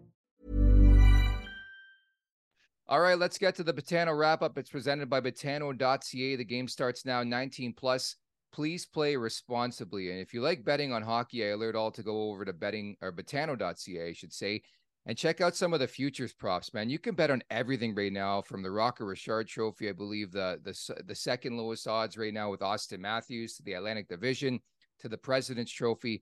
All 2.86 2.99
right, 2.99 3.17
let's 3.17 3.38
get 3.38 3.56
to 3.56 3.63
the 3.63 3.73
Betano 3.73 4.15
wrap 4.15 4.41
up. 4.41 4.58
It's 4.58 4.69
presented 4.69 5.10
by 5.10 5.21
Betano.ca. 5.21 6.36
The 6.36 6.43
game 6.43 6.67
starts 6.67 7.06
now, 7.06 7.23
19 7.23 7.73
plus. 7.73 8.17
Please 8.53 8.85
play 8.85 9.15
responsibly. 9.15 10.11
And 10.11 10.19
if 10.19 10.33
you 10.33 10.41
like 10.41 10.63
betting 10.63 10.93
on 10.93 11.01
hockey, 11.01 11.43
I 11.43 11.49
alert 11.49 11.75
all 11.75 11.91
to 11.91 12.03
go 12.03 12.29
over 12.29 12.45
to 12.45 12.53
betting 12.53 12.95
or 13.01 13.11
Betano.ca, 13.11 14.07
I 14.07 14.13
should 14.13 14.31
say, 14.31 14.61
and 15.05 15.17
check 15.17 15.41
out 15.41 15.55
some 15.55 15.73
of 15.73 15.79
the 15.79 15.87
futures 15.87 16.33
props, 16.33 16.73
man. 16.73 16.89
You 16.89 16.99
can 16.99 17.15
bet 17.15 17.31
on 17.31 17.43
everything 17.49 17.93
right 17.93 18.13
now, 18.13 18.41
from 18.41 18.61
the 18.61 18.71
Rocket 18.71 19.05
Richard 19.05 19.47
Trophy, 19.47 19.89
I 19.89 19.91
believe 19.91 20.31
the 20.31 20.59
the 20.63 21.03
the 21.03 21.15
second 21.15 21.57
lowest 21.57 21.87
odds 21.87 22.17
right 22.17 22.33
now 22.33 22.51
with 22.51 22.61
Auston 22.61 22.99
Matthews 22.99 23.55
to 23.55 23.63
the 23.63 23.73
Atlantic 23.73 24.07
Division 24.07 24.59
to 24.99 25.09
the 25.09 25.17
President's 25.17 25.71
Trophy. 25.71 26.21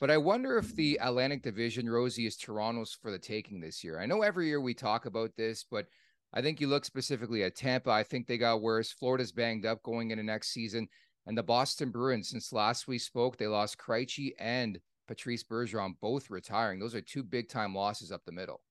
But 0.00 0.10
I 0.10 0.18
wonder 0.18 0.58
if 0.58 0.74
the 0.76 0.98
Atlantic 1.02 1.42
Division, 1.42 1.90
Rosie, 1.90 2.26
is 2.26 2.36
Toronto's 2.36 2.96
for 3.02 3.10
the 3.10 3.18
taking 3.18 3.60
this 3.60 3.82
year. 3.82 3.98
I 3.98 4.06
know 4.06 4.22
every 4.22 4.46
year 4.46 4.60
we 4.60 4.74
talk 4.74 5.06
about 5.06 5.32
this, 5.36 5.64
but 5.68 5.86
I 6.32 6.40
think 6.40 6.60
you 6.60 6.68
look 6.68 6.84
specifically 6.84 7.42
at 7.42 7.56
Tampa. 7.56 7.90
I 7.90 8.04
think 8.04 8.26
they 8.26 8.38
got 8.38 8.62
worse. 8.62 8.92
Florida's 8.92 9.32
banged 9.32 9.66
up 9.66 9.82
going 9.82 10.10
into 10.10 10.22
next 10.22 10.52
season. 10.52 10.88
And 11.26 11.36
the 11.36 11.42
Boston 11.42 11.90
Bruins, 11.90 12.30
since 12.30 12.52
last 12.52 12.88
we 12.88 12.98
spoke, 12.98 13.36
they 13.36 13.46
lost 13.46 13.78
Krejci 13.78 14.32
and 14.38 14.80
Patrice 15.06 15.44
Bergeron 15.44 15.94
both 16.00 16.30
retiring. 16.30 16.78
Those 16.78 16.94
are 16.94 17.00
two 17.00 17.22
big 17.22 17.48
time 17.48 17.74
losses 17.74 18.10
up 18.10 18.24
the 18.24 18.32
middle. 18.32 18.62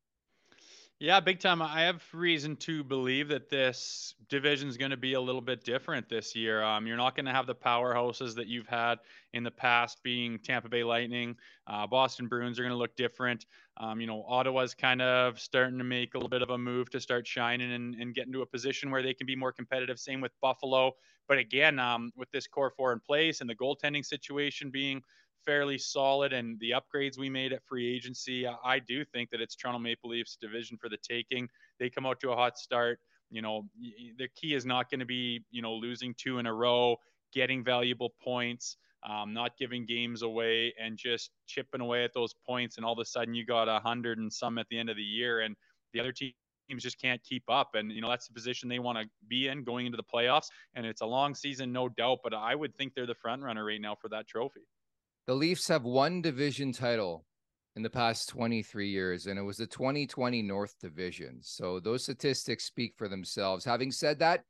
Yeah, 1.01 1.21
big 1.21 1.39
time. 1.39 1.62
I 1.62 1.83
have 1.83 2.03
reason 2.13 2.57
to 2.57 2.83
believe 2.83 3.29
that 3.29 3.49
this 3.49 4.15
division 4.27 4.67
is 4.67 4.75
going 4.75 4.91
to 4.91 4.97
be 4.97 5.13
a 5.13 5.21
little 5.21 5.39
bit 5.39 5.63
different 5.63 6.09
this 6.09 6.35
year. 6.35 6.62
Um, 6.62 6.85
you're 6.85 6.97
not 6.97 7.15
going 7.15 7.25
to 7.27 7.31
have 7.31 7.47
the 7.47 7.55
powerhouses 7.55 8.35
that 8.35 8.47
you've 8.47 8.67
had 8.67 8.99
in 9.31 9.43
the 9.45 9.51
past, 9.51 10.03
being 10.03 10.39
Tampa 10.39 10.67
Bay 10.67 10.83
Lightning. 10.83 11.38
Uh, 11.65 11.88
Boston 11.88 12.27
Bruins 12.27 12.59
are 12.59 12.63
going 12.63 12.73
to 12.73 12.77
look 12.77 12.97
different. 12.97 13.45
Um, 13.77 14.01
you 14.01 14.07
know, 14.07 14.25
Ottawa's 14.27 14.75
kind 14.75 15.01
of 15.01 15.39
starting 15.39 15.77
to 15.77 15.85
make 15.85 16.15
a 16.15 16.17
little 16.17 16.27
bit 16.27 16.41
of 16.41 16.49
a 16.49 16.57
move 16.57 16.89
to 16.89 16.99
start 16.99 17.25
shining 17.25 17.71
and, 17.71 17.95
and 17.95 18.13
get 18.13 18.27
into 18.27 18.41
a 18.41 18.45
position 18.45 18.91
where 18.91 19.01
they 19.01 19.13
can 19.13 19.25
be 19.25 19.38
more 19.38 19.53
competitive. 19.53 19.99
Same 19.99 20.19
with 20.19 20.33
Buffalo. 20.41 20.91
But 21.29 21.38
again, 21.38 21.79
um, 21.79 22.12
with 22.17 22.29
this 22.31 22.45
core 22.45 22.73
four 22.75 22.91
in 22.91 22.99
place 22.99 23.39
and 23.39 23.49
the 23.49 23.55
goaltending 23.55 24.05
situation 24.05 24.69
being 24.69 25.01
fairly 25.45 25.78
solid 25.78 26.34
and 26.34 26.60
the 26.60 26.71
upgrades 26.71 27.17
we 27.17 27.30
made 27.30 27.54
at 27.54 27.63
free 27.65 27.88
agency, 27.93 28.47
I 28.47 28.80
do 28.80 29.04
think 29.06 29.30
that 29.32 29.41
it's 29.41 29.56
Toronto 29.56 29.80
Maple 29.80 30.10
Leafs 30.10 30.38
division 30.39 30.78
for 30.78 30.89
the 30.89 30.97
taking. 30.97 31.47
They 31.80 31.89
come 31.89 32.06
out 32.06 32.19
to 32.21 32.32
a 32.32 32.36
hot 32.36 32.58
start. 32.58 32.99
You 33.32 33.41
know, 33.41 33.69
the 34.17 34.28
key 34.36 34.56
is 34.56 34.65
not 34.65 34.89
going 34.89 34.99
to 34.99 35.06
be, 35.06 35.43
you 35.52 35.62
know, 35.62 35.73
losing 35.73 36.15
two 36.15 36.39
in 36.39 36.45
a 36.45 36.54
row, 36.54 36.97
getting 37.32 37.63
valuable 37.63 38.13
points, 38.23 38.78
um, 39.08 39.34
not 39.34 39.56
giving 39.58 39.86
games 39.86 40.23
away, 40.23 40.73
and 40.82 40.97
just 40.97 41.32
chipping 41.45 41.82
away 41.82 42.04
at 42.04 42.13
those 42.13 42.34
points. 42.45 42.78
And 42.78 42.86
all 42.86 42.93
of 42.93 42.99
a 42.99 43.06
sudden, 43.06 43.34
you 43.34 43.45
got 43.45 43.69
a 43.69 43.80
hundred 43.80 44.17
and 44.17 44.34
some 44.34 44.58
at 44.58 44.67
the 44.69 44.80
end 44.80 44.89
of 44.89 44.97
the 44.97 45.04
year, 45.04 45.41
and 45.41 45.56
the 45.93 45.99
other 45.99 46.12
teams 46.12 46.34
just 46.80 46.99
can't 47.02 47.23
keep 47.23 47.43
up. 47.49 47.75
And, 47.75 47.91
you 47.91 48.02
know, 48.02 48.10
that's 48.10 48.28
the 48.28 48.34
position 48.34 48.67
they 48.67 48.80
want 48.80 48.97
to 48.97 49.08
be 49.28 49.47
in 49.47 49.63
going 49.63 49.86
into 49.86 49.97
the 49.97 50.04
playoffs. 50.04 50.47
And 50.75 50.86
it's 50.86 51.02
a 51.02 51.06
long 51.06 51.34
season, 51.36 51.71
no 51.71 51.89
doubt, 51.89 52.19
but 52.23 52.34
I 52.34 52.56
would 52.56 52.75
think 52.75 52.93
they're 52.95 53.08
the 53.08 53.15
front 53.15 53.41
runner 53.41 53.65
right 53.65 53.82
now 53.82 53.95
for 53.95 54.10
that 54.10 54.28
trophy. 54.28 54.62
The 55.29 55.35
Leafs 55.35 55.67
have 55.67 55.83
one 55.83 56.23
division 56.23 56.71
title 56.71 57.23
in 57.75 57.83
the 57.83 57.89
past 57.91 58.29
23 58.29 58.89
years, 58.89 59.27
and 59.27 59.37
it 59.37 59.43
was 59.43 59.57
the 59.57 59.67
2020 59.67 60.41
North 60.41 60.73
Division. 60.81 61.37
So 61.43 61.79
those 61.79 62.01
statistics 62.01 62.63
speak 62.63 62.95
for 62.97 63.07
themselves. 63.07 63.63
Having 63.63 63.91
said 63.91 64.17
that, 64.17 64.41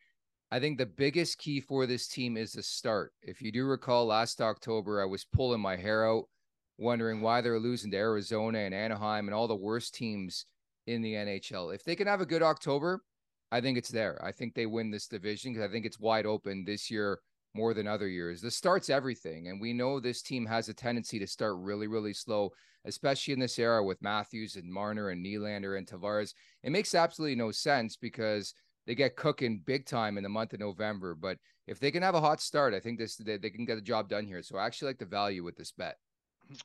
I 0.51 0.61
think 0.61 0.77
the 0.77 0.85
biggest 0.85 1.37
key 1.37 1.59
for 1.59 1.85
this 1.85 2.07
team 2.07 2.37
is 2.37 2.53
the 2.53 2.63
start. 2.63 3.11
If 3.21 3.41
you 3.41 3.51
do 3.51 3.65
recall, 3.65 4.05
last 4.05 4.39
October, 4.39 5.01
I 5.01 5.05
was 5.05 5.25
pulling 5.25 5.59
my 5.59 5.75
hair 5.75 6.09
out, 6.09 6.29
wondering 6.77 7.19
why 7.19 7.41
they're 7.41 7.59
losing 7.59 7.91
to 7.91 7.97
Arizona 7.97 8.59
and 8.59 8.73
Anaheim 8.73 9.27
and 9.27 9.35
all 9.35 9.49
the 9.49 9.57
worst 9.57 9.95
teams 9.95 10.45
in 10.87 11.01
the 11.01 11.15
NHL. 11.15 11.75
If 11.75 11.83
they 11.83 11.97
can 11.97 12.07
have 12.07 12.21
a 12.21 12.25
good 12.25 12.41
October, 12.41 13.03
I 13.51 13.59
think 13.59 13.77
it's 13.77 13.91
there. 13.91 14.17
I 14.23 14.31
think 14.31 14.55
they 14.55 14.65
win 14.65 14.91
this 14.91 15.09
division 15.09 15.51
because 15.51 15.69
I 15.69 15.73
think 15.73 15.85
it's 15.85 15.99
wide 15.99 16.25
open 16.25 16.63
this 16.63 16.89
year 16.89 17.19
more 17.53 17.73
than 17.73 17.87
other 17.87 18.07
years. 18.07 18.41
The 18.41 18.51
start's 18.51 18.89
everything. 18.89 19.47
And 19.47 19.59
we 19.59 19.73
know 19.73 19.99
this 19.99 20.21
team 20.21 20.45
has 20.45 20.69
a 20.69 20.73
tendency 20.73 21.19
to 21.19 21.27
start 21.27 21.55
really, 21.57 21.87
really 21.87 22.13
slow, 22.13 22.51
especially 22.85 23.33
in 23.33 23.39
this 23.39 23.59
era 23.59 23.83
with 23.83 24.01
Matthews 24.01 24.55
and 24.55 24.71
Marner 24.71 25.09
and 25.09 25.25
Nylander 25.25 25.77
and 25.77 25.87
Tavares. 25.87 26.33
It 26.63 26.71
makes 26.71 26.93
absolutely 26.93 27.35
no 27.35 27.51
sense 27.51 27.95
because 27.95 28.53
they 28.85 28.95
get 28.95 29.15
cooking 29.15 29.61
big 29.65 29.85
time 29.85 30.17
in 30.17 30.23
the 30.23 30.29
month 30.29 30.53
of 30.53 30.59
November. 30.59 31.15
But 31.15 31.37
if 31.67 31.79
they 31.79 31.91
can 31.91 32.03
have 32.03 32.15
a 32.15 32.21
hot 32.21 32.41
start, 32.41 32.73
I 32.73 32.79
think 32.79 32.97
this 32.97 33.15
they, 33.15 33.37
they 33.37 33.49
can 33.49 33.65
get 33.65 33.75
the 33.75 33.81
job 33.81 34.09
done 34.09 34.25
here. 34.25 34.41
So 34.41 34.57
I 34.57 34.65
actually 34.65 34.87
like 34.87 34.99
the 34.99 35.05
value 35.05 35.43
with 35.43 35.55
this 35.55 35.71
bet. 35.71 35.97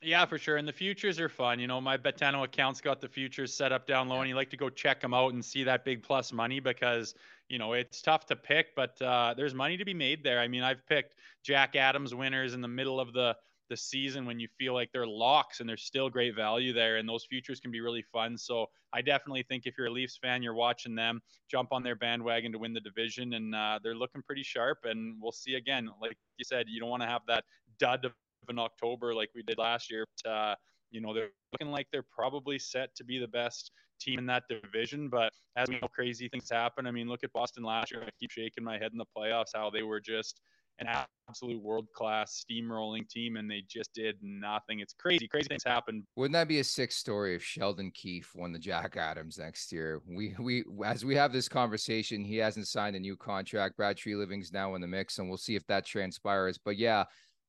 Yeah, 0.01 0.25
for 0.25 0.39
sure. 0.39 0.57
And 0.57 0.67
the 0.67 0.73
futures 0.73 1.19
are 1.19 1.29
fun. 1.29 1.59
You 1.59 1.67
know, 1.67 1.79
my 1.79 1.95
Betano 1.97 2.43
account's 2.43 2.81
got 2.81 3.01
the 3.01 3.07
futures 3.07 3.53
set 3.53 3.71
up 3.71 3.85
down 3.85 4.09
low, 4.09 4.19
and 4.19 4.27
you 4.27 4.35
like 4.35 4.49
to 4.49 4.57
go 4.57 4.69
check 4.69 4.99
them 4.99 5.13
out 5.13 5.33
and 5.33 5.45
see 5.45 5.63
that 5.63 5.85
big 5.85 6.01
plus 6.01 6.33
money 6.33 6.59
because, 6.59 7.13
you 7.49 7.59
know, 7.59 7.73
it's 7.73 8.01
tough 8.01 8.25
to 8.27 8.35
pick, 8.35 8.75
but 8.75 8.99
uh, 9.01 9.35
there's 9.37 9.53
money 9.53 9.77
to 9.77 9.85
be 9.85 9.93
made 9.93 10.23
there. 10.23 10.39
I 10.39 10.47
mean, 10.47 10.63
I've 10.63 10.85
picked 10.87 11.15
Jack 11.43 11.75
Adams 11.75 12.15
winners 12.15 12.55
in 12.55 12.61
the 12.61 12.67
middle 12.67 12.99
of 12.99 13.13
the 13.13 13.37
the 13.67 13.75
season 13.77 14.27
when 14.27 14.39
you 14.39 14.47
feel 14.59 14.75
like 14.75 14.91
they're 14.91 15.07
locks 15.07 15.59
and 15.59 15.67
there's 15.67 15.81
still 15.81 16.07
great 16.07 16.35
value 16.35 16.71
there 16.71 16.97
and 16.97 17.09
those 17.09 17.25
futures 17.25 17.59
can 17.59 17.71
be 17.71 17.81
really 17.81 18.03
fun 18.03 18.37
so 18.37 18.67
i 18.93 19.01
definitely 19.01 19.41
think 19.41 19.65
if 19.65 19.75
you're 19.75 19.87
a 19.87 19.91
leafs 19.91 20.17
fan 20.17 20.43
you're 20.43 20.53
watching 20.53 20.93
them 20.93 21.19
jump 21.49 21.73
on 21.73 21.81
their 21.81 21.95
bandwagon 21.95 22.51
to 22.51 22.59
win 22.59 22.73
the 22.73 22.79
division 22.79 23.33
and 23.33 23.55
uh, 23.55 23.79
they're 23.81 23.95
looking 23.95 24.21
pretty 24.21 24.43
sharp 24.43 24.77
and 24.83 25.19
we'll 25.19 25.31
see 25.31 25.55
again 25.55 25.89
like 25.99 26.15
you 26.37 26.45
said 26.45 26.67
you 26.69 26.79
don't 26.79 26.91
want 26.91 27.01
to 27.01 27.07
have 27.07 27.23
that 27.25 27.43
dud 27.79 28.05
of 28.05 28.13
in 28.49 28.59
October 28.59 29.13
like 29.13 29.29
we 29.35 29.43
did 29.43 29.57
last 29.57 29.91
year. 29.91 30.05
But, 30.23 30.31
uh, 30.31 30.55
you 30.91 31.01
know, 31.01 31.13
they're 31.13 31.29
looking 31.51 31.71
like 31.71 31.87
they're 31.91 32.05
probably 32.15 32.59
set 32.59 32.95
to 32.95 33.03
be 33.03 33.19
the 33.19 33.27
best 33.27 33.71
team 33.99 34.19
in 34.19 34.25
that 34.27 34.43
division. 34.49 35.09
But 35.09 35.33
as 35.55 35.69
we 35.69 35.79
know, 35.79 35.87
crazy 35.87 36.29
things 36.29 36.49
happen. 36.49 36.87
I 36.87 36.91
mean, 36.91 37.07
look 37.07 37.23
at 37.23 37.33
Boston 37.33 37.63
last 37.63 37.91
year. 37.91 38.03
I 38.03 38.09
keep 38.19 38.31
shaking 38.31 38.63
my 38.63 38.77
head 38.77 38.91
in 38.91 38.97
the 38.97 39.05
playoffs 39.17 39.51
how 39.53 39.69
they 39.69 39.83
were 39.83 39.99
just 39.99 40.41
an 40.79 40.87
absolute 41.29 41.61
world 41.61 41.87
class 41.95 42.43
steamrolling 42.43 43.07
team 43.09 43.37
and 43.37 43.49
they 43.49 43.63
just 43.67 43.93
did 43.93 44.17
nothing. 44.21 44.79
It's 44.79 44.93
crazy. 44.93 45.27
Crazy 45.27 45.47
things 45.47 45.63
happen. 45.63 46.05
Wouldn't 46.15 46.33
that 46.33 46.47
be 46.47 46.59
a 46.59 46.63
sick 46.63 46.91
story 46.91 47.35
if 47.35 47.43
Sheldon 47.43 47.91
Keefe 47.91 48.35
won 48.35 48.51
the 48.51 48.59
Jack 48.59 48.97
Adams 48.97 49.37
next 49.37 49.71
year? 49.71 50.01
We 50.07 50.35
we 50.39 50.65
as 50.85 51.05
we 51.05 51.15
have 51.15 51.31
this 51.31 51.47
conversation, 51.47 52.23
he 52.23 52.37
hasn't 52.37 52.67
signed 52.67 52.95
a 52.95 52.99
new 52.99 53.15
contract. 53.15 53.77
Brad 53.77 53.97
Treliving's 53.97 54.51
now 54.51 54.75
in 54.75 54.81
the 54.81 54.87
mix, 54.87 55.17
and 55.17 55.29
we'll 55.29 55.37
see 55.37 55.55
if 55.55 55.65
that 55.67 55.85
transpires. 55.85 56.57
But 56.57 56.77
yeah, 56.77 57.05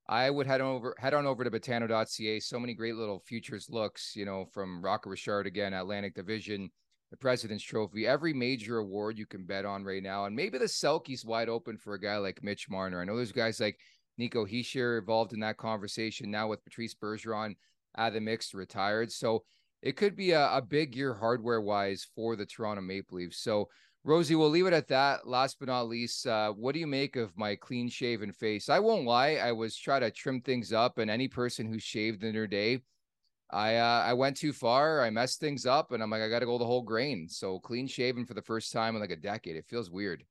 I 0.09 0.31
would 0.31 0.47
head 0.47 0.61
over 0.61 0.95
head 0.99 1.15
on 1.15 1.27
over 1.27 1.43
to 1.43 1.51
betano.ca. 1.51 2.41
So 2.41 2.61
many 2.61 2.75
great 2.75 2.95
little 2.95 3.19
futures 3.19 3.69
looks, 3.69 4.15
you 4.15 4.25
know, 4.25 4.47
from 4.53 4.83
Rocket 4.83 5.11
Richard 5.11 5.47
again, 5.47 5.75
Atlantic 5.75 6.15
Division, 6.15 6.71
the 7.11 7.17
President's 7.17 7.65
Trophy, 7.65 8.07
every 8.07 8.33
major 8.33 8.79
award 8.79 9.19
you 9.19 9.27
can 9.27 9.45
bet 9.45 9.65
on 9.65 9.85
right 9.85 10.03
now. 10.03 10.27
And 10.27 10.37
maybe 10.37 10.59
the 10.59 10.67
Selke's 10.67 11.25
wide 11.25 11.49
open 11.49 11.77
for 11.77 11.95
a 11.95 12.01
guy 12.01 12.19
like 12.19 12.43
Mitch 12.43 12.69
Marner. 12.71 13.01
I 13.01 13.05
know 13.05 13.17
there's 13.17 13.33
guys 13.33 13.59
like 13.59 13.79
Nico 14.17 14.47
Hischier 14.47 14.99
involved 14.99 15.33
in 15.33 15.41
that 15.41 15.57
conversation 15.57 16.31
now 16.31 16.49
with 16.49 16.65
Patrice 16.65 16.95
Bergeron 16.95 17.57
out 17.99 18.09
of 18.09 18.15
the 18.15 18.21
mix, 18.21 18.55
retired. 18.55 19.11
So 19.11 19.45
it 19.83 19.97
could 19.97 20.17
be 20.17 20.33
a, 20.33 20.57
a 20.57 20.63
big 20.63 20.97
year 20.97 21.15
hardware 21.15 21.61
wise 21.61 22.07
for 22.15 22.37
the 22.37 22.47
Toronto 22.47 22.83
Maple 22.83 23.19
Leafs. 23.19 23.41
So 23.41 23.69
Rosie, 24.07 24.37
we'll 24.37 24.51
leave 24.51 24.69
it 24.69 24.73
at 24.73 24.87
that. 24.87 25.27
Last 25.27 25.59
but 25.59 25.67
not 25.67 25.89
least, 25.89 26.29
uh, 26.29 26.53
what 26.53 26.75
do 26.75 26.79
you 26.79 26.87
make 26.87 27.17
of 27.17 27.37
my 27.37 27.57
clean 27.57 27.89
shaven 27.89 28.31
face? 28.31 28.69
I 28.69 28.79
won't 28.79 29.05
lie, 29.05 29.35
I 29.35 29.51
was 29.51 29.77
trying 29.77 30.03
to 30.03 30.13
trim 30.13 30.41
things 30.41 30.73
up, 30.73 30.99
and 30.99 31.11
any 31.11 31.27
person 31.27 31.67
who 31.67 31.81
shaved 31.81 32.23
in 32.23 32.33
their 32.33 32.47
day, 32.47 32.83
I 33.51 33.77
uh, 33.77 34.05
I 34.07 34.13
went 34.13 34.37
too 34.37 34.53
far. 34.53 35.03
I 35.03 35.11
messed 35.11 35.41
things 35.41 35.67
up, 35.67 35.91
and 35.91 36.05
I'm 36.05 36.11
like, 36.11 36.23
I 36.23 36.29
got 36.29 36.39
to 36.39 36.47
go 36.47 36.57
the 36.57 36.65
whole 36.65 36.83
grain. 36.83 37.29
So 37.29 37.59
clean 37.59 37.89
shaven 37.89 38.25
for 38.25 38.35
the 38.35 38.43
first 38.43 38.73
time 38.73 38.95
in 38.95 39.01
like 39.01 39.11
a 39.11 39.17
decade. 39.17 39.57
It 39.57 39.67
feels 39.67 39.91
weird. 39.91 40.23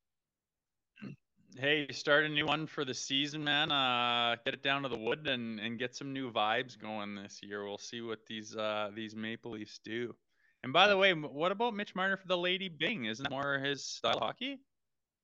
Hey, 1.57 1.85
start 1.91 2.23
a 2.23 2.29
new 2.29 2.45
one 2.45 2.67
for 2.67 2.85
the 2.85 2.93
season, 2.93 3.43
man. 3.43 3.73
Uh, 3.73 4.37
get 4.45 4.53
it 4.53 4.63
down 4.63 4.83
to 4.83 4.89
the 4.89 4.97
wood 4.97 5.27
and 5.27 5.59
and 5.59 5.77
get 5.77 5.93
some 5.93 6.13
new 6.13 6.31
vibes 6.31 6.79
going 6.79 7.13
this 7.13 7.41
year. 7.43 7.65
We'll 7.65 7.77
see 7.77 7.99
what 7.99 8.25
these 8.25 8.55
uh 8.55 8.91
these 8.95 9.17
Maple 9.17 9.51
Leafs 9.51 9.79
do. 9.83 10.15
And 10.65 10.73
by 10.73 10.87
the 10.87 10.97
way, 10.97 11.13
what 11.13 11.51
about 11.51 11.75
Mitch 11.75 11.93
Marner 11.93 12.17
for 12.17 12.27
the 12.27 12.35
Lady 12.35 12.69
Byng? 12.69 13.05
Isn't 13.05 13.23
that 13.23 13.29
more 13.29 13.59
his 13.59 13.85
style 13.85 14.15
of 14.15 14.23
hockey? 14.23 14.61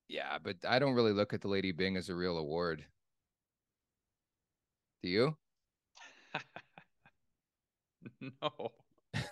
Yeah, 0.08 0.38
but 0.38 0.58
I 0.70 0.78
don't 0.78 0.94
really 0.94 1.14
look 1.14 1.34
at 1.34 1.42
the 1.42 1.48
Lady 1.48 1.72
Byng 1.72 1.98
as 1.98 2.10
a 2.10 2.16
real 2.16 2.38
award. 2.38 2.86
Do 5.02 5.10
you? 5.10 5.36
no. 8.22 8.72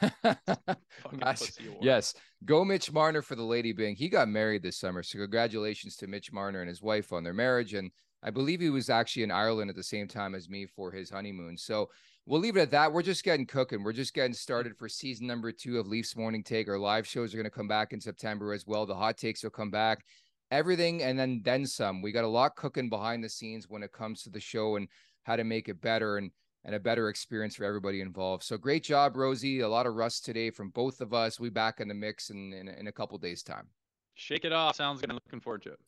yes, 1.80 2.16
go 2.44 2.66
Mitch 2.66 2.92
Marner 2.92 3.22
for 3.22 3.36
the 3.36 3.44
Lady 3.44 3.72
Byng. 3.72 3.96
He 3.96 4.10
got 4.10 4.28
married 4.30 4.64
this 4.64 4.80
summer, 4.80 5.04
so 5.04 5.20
congratulations 5.20 5.96
to 5.98 6.08
Mitch 6.08 6.32
Marner 6.32 6.62
and 6.62 6.70
his 6.70 6.82
wife 6.82 7.14
on 7.14 7.24
their 7.24 7.36
marriage. 7.36 7.76
And 7.76 7.92
I 8.24 8.32
believe 8.32 8.62
he 8.62 8.72
was 8.72 8.90
actually 8.90 9.24
in 9.24 9.32
Ireland 9.32 9.70
at 9.70 9.76
the 9.76 9.84
same 9.84 10.08
time 10.08 10.34
as 10.34 10.50
me 10.50 10.66
for 10.66 10.92
his 10.92 11.12
honeymoon. 11.12 11.56
So 11.56 11.92
we'll 12.26 12.40
leave 12.40 12.58
it 12.58 12.62
at 12.62 12.72
that. 12.72 12.92
We're 12.92 13.02
just 13.02 13.24
getting 13.24 13.46
cooking. 13.46 13.84
We're 13.84 13.94
just 13.94 14.14
getting 14.14 14.34
mm. 14.34 14.38
started 14.38 14.78
for 14.78 14.88
season 14.88 15.28
number 15.28 15.52
two 15.52 15.80
of 15.80 15.88
Leafs 15.88 16.16
Morning 16.16 16.44
Take. 16.44 16.68
Our 16.68 16.78
live 16.78 17.08
shows 17.08 17.34
are 17.34 17.38
going 17.38 17.46
to 17.46 17.50
come 17.50 17.68
back 17.68 17.94
in 17.94 18.00
September 18.00 18.54
as 18.54 18.66
well. 18.66 18.86
The 18.86 18.96
hot 18.96 19.18
takes 19.18 19.44
will 19.44 19.50
come 19.50 19.72
back. 19.72 20.06
Everything 20.52 21.04
and 21.04 21.18
then 21.18 21.42
then 21.44 21.66
some. 21.66 22.02
We 22.02 22.12
got 22.12 22.24
a 22.24 22.28
lot 22.28 22.56
cooking 22.56 22.90
behind 22.90 23.24
the 23.24 23.30
scenes 23.30 23.70
when 23.70 23.84
it 23.84 23.92
comes 23.92 24.24
to 24.24 24.30
the 24.30 24.40
show 24.40 24.78
and 24.78 24.88
how 25.24 25.36
to 25.36 25.44
make 25.44 25.70
it 25.70 25.80
better 25.80 26.18
and 26.18 26.32
and 26.66 26.76
a 26.76 26.80
better 26.80 27.10
experience 27.10 27.56
for 27.56 27.64
everybody 27.64 28.02
involved. 28.02 28.44
So 28.44 28.58
great 28.58 28.84
job, 28.84 29.16
Rosie. 29.16 29.62
A 29.62 29.70
lot 29.70 29.86
of 29.86 29.96
rust 29.96 30.26
today 30.26 30.50
from 30.50 30.70
both 30.70 31.02
of 31.02 31.14
us. 31.14 31.40
We 31.40 31.50
back 31.50 31.80
in 31.80 31.88
the 31.88 31.94
mix 31.94 32.32
in, 32.32 32.52
in, 32.54 32.68
in 32.68 32.88
a 32.88 32.92
couple 32.92 33.18
days 33.18 33.44
time. 33.44 33.68
Shake 34.16 34.44
it 34.44 34.52
off. 34.52 34.76
Sounds 34.76 35.00
good. 35.00 35.10
I'm 35.10 35.16
looking 35.16 35.40
forward 35.40 35.62
to 35.64 35.70
it. 35.70 35.80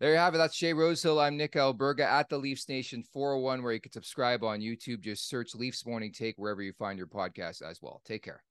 There 0.00 0.10
you 0.10 0.18
have 0.18 0.34
it. 0.34 0.38
That's 0.38 0.58
Jay 0.58 0.72
Rosehill. 0.72 1.20
I'm 1.20 1.36
Nick 1.36 1.52
Alberga 1.52 2.00
at 2.00 2.28
the 2.28 2.36
Leafs 2.36 2.68
Nation 2.68 3.04
401, 3.12 3.62
where 3.62 3.72
you 3.72 3.80
can 3.80 3.92
subscribe 3.92 4.42
on 4.42 4.58
YouTube. 4.58 5.00
Just 5.00 5.28
search 5.28 5.54
Leafs 5.54 5.86
Morning 5.86 6.12
Take 6.12 6.36
wherever 6.36 6.62
you 6.62 6.72
find 6.72 6.98
your 6.98 7.06
podcast 7.06 7.62
as 7.62 7.80
well. 7.80 8.02
Take 8.04 8.24
care. 8.24 8.42